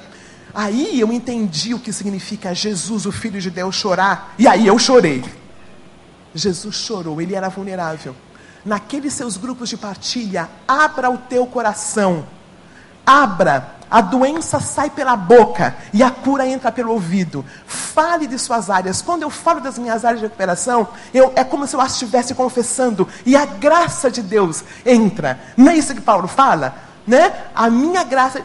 Aí 0.54 0.98
eu 0.98 1.12
entendi 1.12 1.74
o 1.74 1.78
que 1.78 1.92
significa 1.92 2.54
Jesus, 2.54 3.04
o 3.04 3.12
Filho 3.12 3.40
de 3.40 3.50
Deus, 3.50 3.74
chorar. 3.74 4.34
E 4.38 4.48
aí 4.48 4.66
eu 4.66 4.78
chorei. 4.78 5.22
Jesus 6.34 6.76
chorou, 6.76 7.20
ele 7.20 7.34
era 7.34 7.48
vulnerável. 7.48 8.16
Naqueles 8.64 9.12
seus 9.12 9.36
grupos 9.36 9.68
de 9.68 9.76
partilha, 9.76 10.48
abra 10.66 11.10
o 11.10 11.18
teu 11.18 11.46
coração. 11.46 12.26
Abra. 13.04 13.75
A 13.90 14.00
doença 14.00 14.58
sai 14.58 14.90
pela 14.90 15.16
boca 15.16 15.76
e 15.92 16.02
a 16.02 16.10
cura 16.10 16.46
entra 16.46 16.72
pelo 16.72 16.92
ouvido. 16.92 17.44
Fale 17.66 18.26
de 18.26 18.38
suas 18.38 18.68
áreas. 18.68 19.00
Quando 19.00 19.22
eu 19.22 19.30
falo 19.30 19.60
das 19.60 19.78
minhas 19.78 20.04
áreas 20.04 20.20
de 20.20 20.26
recuperação, 20.26 20.88
eu, 21.14 21.32
é 21.36 21.44
como 21.44 21.66
se 21.66 21.76
eu 21.76 21.80
as 21.80 21.92
estivesse 21.92 22.34
confessando. 22.34 23.06
E 23.24 23.36
a 23.36 23.46
graça 23.46 24.10
de 24.10 24.22
Deus 24.22 24.64
entra. 24.84 25.38
Não 25.56 25.70
é 25.70 25.76
isso 25.76 25.94
que 25.94 26.00
Paulo 26.00 26.26
fala? 26.26 26.74
Né? 27.06 27.32
A 27.54 27.70
minha 27.70 28.02
graça. 28.02 28.42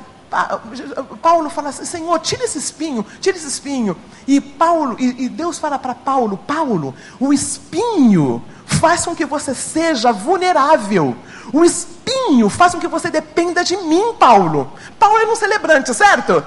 Paulo 1.22 1.50
fala 1.50 1.70
assim, 1.70 1.86
Senhor, 1.86 2.18
tira 2.20 2.46
esse 2.46 2.58
espinho, 2.58 3.06
tira 3.20 3.36
esse 3.36 3.48
espinho. 3.48 3.98
E 4.28 4.40
Paulo, 4.40 4.96
e, 5.00 5.26
e 5.26 5.30
Deus 5.30 5.58
fala 5.58 5.78
para 5.78 5.94
Paulo, 5.94 6.38
Paulo, 6.38 6.96
o 7.20 7.34
espinho 7.34 8.42
faz 8.66 9.04
com 9.04 9.16
que 9.16 9.26
você 9.26 9.54
seja 9.54 10.14
vulnerável. 10.14 11.16
O 11.52 11.66
espinho 11.66 12.01
faz 12.50 12.74
com 12.74 12.80
que 12.80 12.88
você 12.88 13.10
dependa 13.10 13.64
de 13.64 13.76
mim, 13.78 14.14
Paulo. 14.20 14.72
Paulo 15.00 15.18
era 15.18 15.32
um 15.32 15.36
celebrante, 15.36 15.94
certo? 15.94 16.46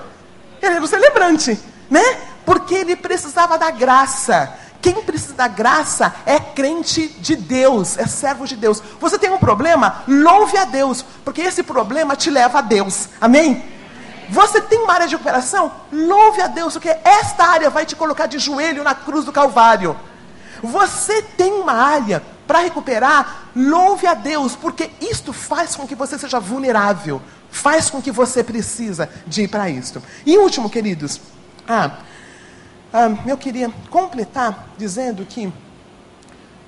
Ele 0.63 0.75
era 0.75 0.85
um 0.85 0.87
celebrante, 0.87 1.59
né? 1.91 2.19
Porque 2.45 2.75
ele 2.75 2.97
precisava 2.97 3.59
da 3.59 3.71
graça. 3.71 4.55
Quem 4.81 5.03
precisa 5.03 5.35
da 5.35 5.49
graça 5.49 6.15
é 6.27 6.39
crente 6.39 7.09
de 7.09 7.35
Deus, 7.35 7.97
é 7.97 8.07
servo 8.07 8.47
de 8.47 8.55
Deus. 8.55 8.83
Você 9.01 9.19
tem 9.19 9.31
um 9.31 9.39
problema? 9.39 10.05
Louve 10.07 10.59
a 10.59 10.67
Deus, 10.67 11.05
porque 11.25 11.41
esse 11.41 11.63
problema 11.63 12.15
te 12.15 12.31
leva 12.31 12.59
a 12.59 12.63
Deus. 12.63 13.09
Amém? 13.21 13.65
Você 14.29 14.61
tem 14.61 14.79
uma 14.81 14.93
área 14.93 15.07
de 15.07 15.15
recuperação? 15.15 15.73
Louve 15.91 16.41
a 16.43 16.47
Deus, 16.47 16.75
porque 16.75 16.95
esta 17.03 17.45
área 17.45 17.71
vai 17.71 17.87
te 17.87 17.97
colocar 17.97 18.27
de 18.27 18.39
joelho 18.39 18.85
na 18.85 18.95
cruz 18.95 19.25
do 19.25 19.33
Calvário. 19.33 19.97
Você 20.63 21.23
tem 21.23 21.53
uma 21.53 21.73
área 21.73 22.23
para 22.47 22.61
recuperar? 22.61 23.51
Louve 23.55 24.07
a 24.07 24.15
Deus, 24.15 24.55
porque 24.57 24.91
isto 25.01 25.33
faz 25.33 25.75
com 25.77 25.87
que 25.87 25.95
você 25.95 26.19
seja 26.19 26.39
vulnerável, 26.39 27.21
faz 27.51 27.91
com 27.91 28.03
que 28.03 28.11
você 28.11 28.43
precisa 28.43 29.09
de 29.27 29.43
ir 29.43 29.49
para 29.49 29.71
isto. 29.71 30.03
E 30.27 30.37
último, 30.39 30.69
queridos, 30.69 31.21
ah, 31.67 31.99
ah, 32.93 33.11
eu 33.27 33.37
queria 33.37 33.71
completar 33.91 34.69
dizendo 34.77 35.25
que 35.25 35.53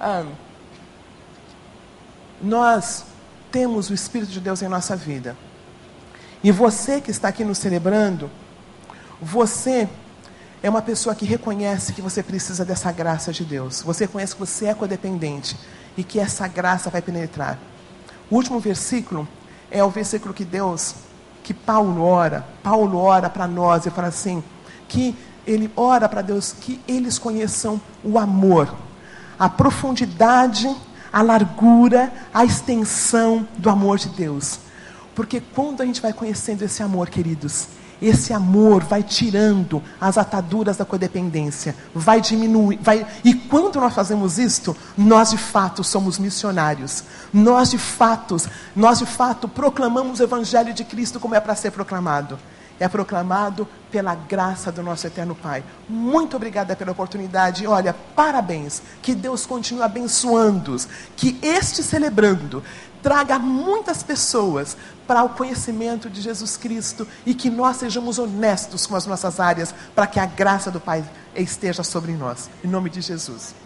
ah, 0.00 0.24
nós 2.40 3.04
temos 3.50 3.90
o 3.90 3.94
Espírito 3.94 4.32
de 4.32 4.40
Deus 4.40 4.62
em 4.62 4.68
nossa 4.68 4.96
vida. 4.96 5.36
E 6.42 6.50
você 6.50 7.00
que 7.00 7.10
está 7.10 7.28
aqui 7.28 7.44
nos 7.44 7.58
celebrando, 7.58 8.30
você 9.20 9.88
é 10.62 10.70
uma 10.70 10.82
pessoa 10.82 11.14
que 11.14 11.24
reconhece 11.24 11.92
que 11.92 12.02
você 12.02 12.22
precisa 12.22 12.64
dessa 12.64 12.90
graça 12.90 13.32
de 13.32 13.44
Deus. 13.44 13.82
Você 13.82 14.04
reconhece 14.04 14.34
que 14.34 14.40
você 14.40 14.66
é 14.66 14.74
codependente. 14.74 15.56
e 15.96 16.04
que 16.04 16.20
essa 16.20 16.46
graça 16.46 16.90
vai 16.90 17.00
penetrar. 17.00 17.58
O 18.30 18.36
último 18.36 18.60
versículo 18.60 19.26
é 19.70 19.82
o 19.82 19.90
versículo 19.90 20.34
que 20.34 20.44
Deus, 20.44 20.94
que 21.42 21.54
Paulo 21.54 22.02
ora, 22.02 22.46
Paulo 22.62 22.98
ora 22.98 23.30
para 23.30 23.46
nós 23.46 23.86
e 23.86 23.90
fala 23.90 24.08
assim, 24.08 24.42
que 24.88 25.16
ele 25.46 25.70
ora 25.76 26.08
para 26.08 26.22
Deus 26.22 26.52
que 26.52 26.80
eles 26.86 27.18
conheçam 27.18 27.80
o 28.04 28.18
amor, 28.18 28.74
a 29.38 29.48
profundidade, 29.48 30.74
a 31.12 31.22
largura, 31.22 32.12
a 32.34 32.44
extensão 32.44 33.46
do 33.56 33.70
amor 33.70 33.96
de 33.96 34.08
Deus. 34.10 34.58
Porque 35.14 35.40
quando 35.40 35.80
a 35.80 35.86
gente 35.86 36.02
vai 36.02 36.12
conhecendo 36.12 36.62
esse 36.62 36.82
amor, 36.82 37.08
queridos, 37.08 37.68
esse 38.00 38.32
amor 38.32 38.84
vai 38.84 39.02
tirando 39.02 39.82
as 40.00 40.18
ataduras 40.18 40.76
da 40.76 40.84
codependência, 40.84 41.74
vai 41.94 42.20
diminuir, 42.20 42.78
vai, 42.80 43.06
e 43.24 43.34
quando 43.34 43.80
nós 43.80 43.94
fazemos 43.94 44.38
isto, 44.38 44.76
nós 44.96 45.30
de 45.30 45.38
fato 45.38 45.82
somos 45.82 46.18
missionários. 46.18 47.04
Nós 47.32 47.70
de 47.70 47.78
fato, 47.78 48.36
nós 48.74 48.98
de 48.98 49.06
fato 49.06 49.48
proclamamos 49.48 50.20
o 50.20 50.22
evangelho 50.22 50.72
de 50.72 50.84
Cristo 50.84 51.20
como 51.20 51.34
é 51.34 51.40
para 51.40 51.54
ser 51.54 51.70
proclamado. 51.70 52.38
É 52.78 52.88
proclamado 52.88 53.66
pela 53.90 54.14
graça 54.14 54.70
do 54.70 54.82
nosso 54.82 55.06
eterno 55.06 55.34
Pai. 55.34 55.64
Muito 55.88 56.36
obrigada 56.36 56.76
pela 56.76 56.92
oportunidade. 56.92 57.66
Olha, 57.66 57.94
parabéns. 58.14 58.82
Que 59.00 59.14
Deus 59.14 59.46
continue 59.46 59.82
abençoando-os. 59.82 60.86
Que 61.16 61.38
este 61.42 61.82
celebrando 61.82 62.62
traga 63.02 63.38
muitas 63.38 64.02
pessoas 64.02 64.76
para 65.06 65.22
o 65.22 65.30
conhecimento 65.30 66.10
de 66.10 66.20
Jesus 66.20 66.56
Cristo 66.56 67.06
e 67.24 67.34
que 67.34 67.48
nós 67.48 67.76
sejamos 67.76 68.18
honestos 68.18 68.86
com 68.86 68.96
as 68.96 69.06
nossas 69.06 69.38
áreas 69.38 69.74
para 69.94 70.06
que 70.06 70.18
a 70.18 70.26
graça 70.26 70.70
do 70.70 70.80
Pai 70.80 71.04
esteja 71.34 71.82
sobre 71.82 72.12
nós. 72.12 72.50
Em 72.64 72.68
nome 72.68 72.90
de 72.90 73.00
Jesus. 73.00 73.65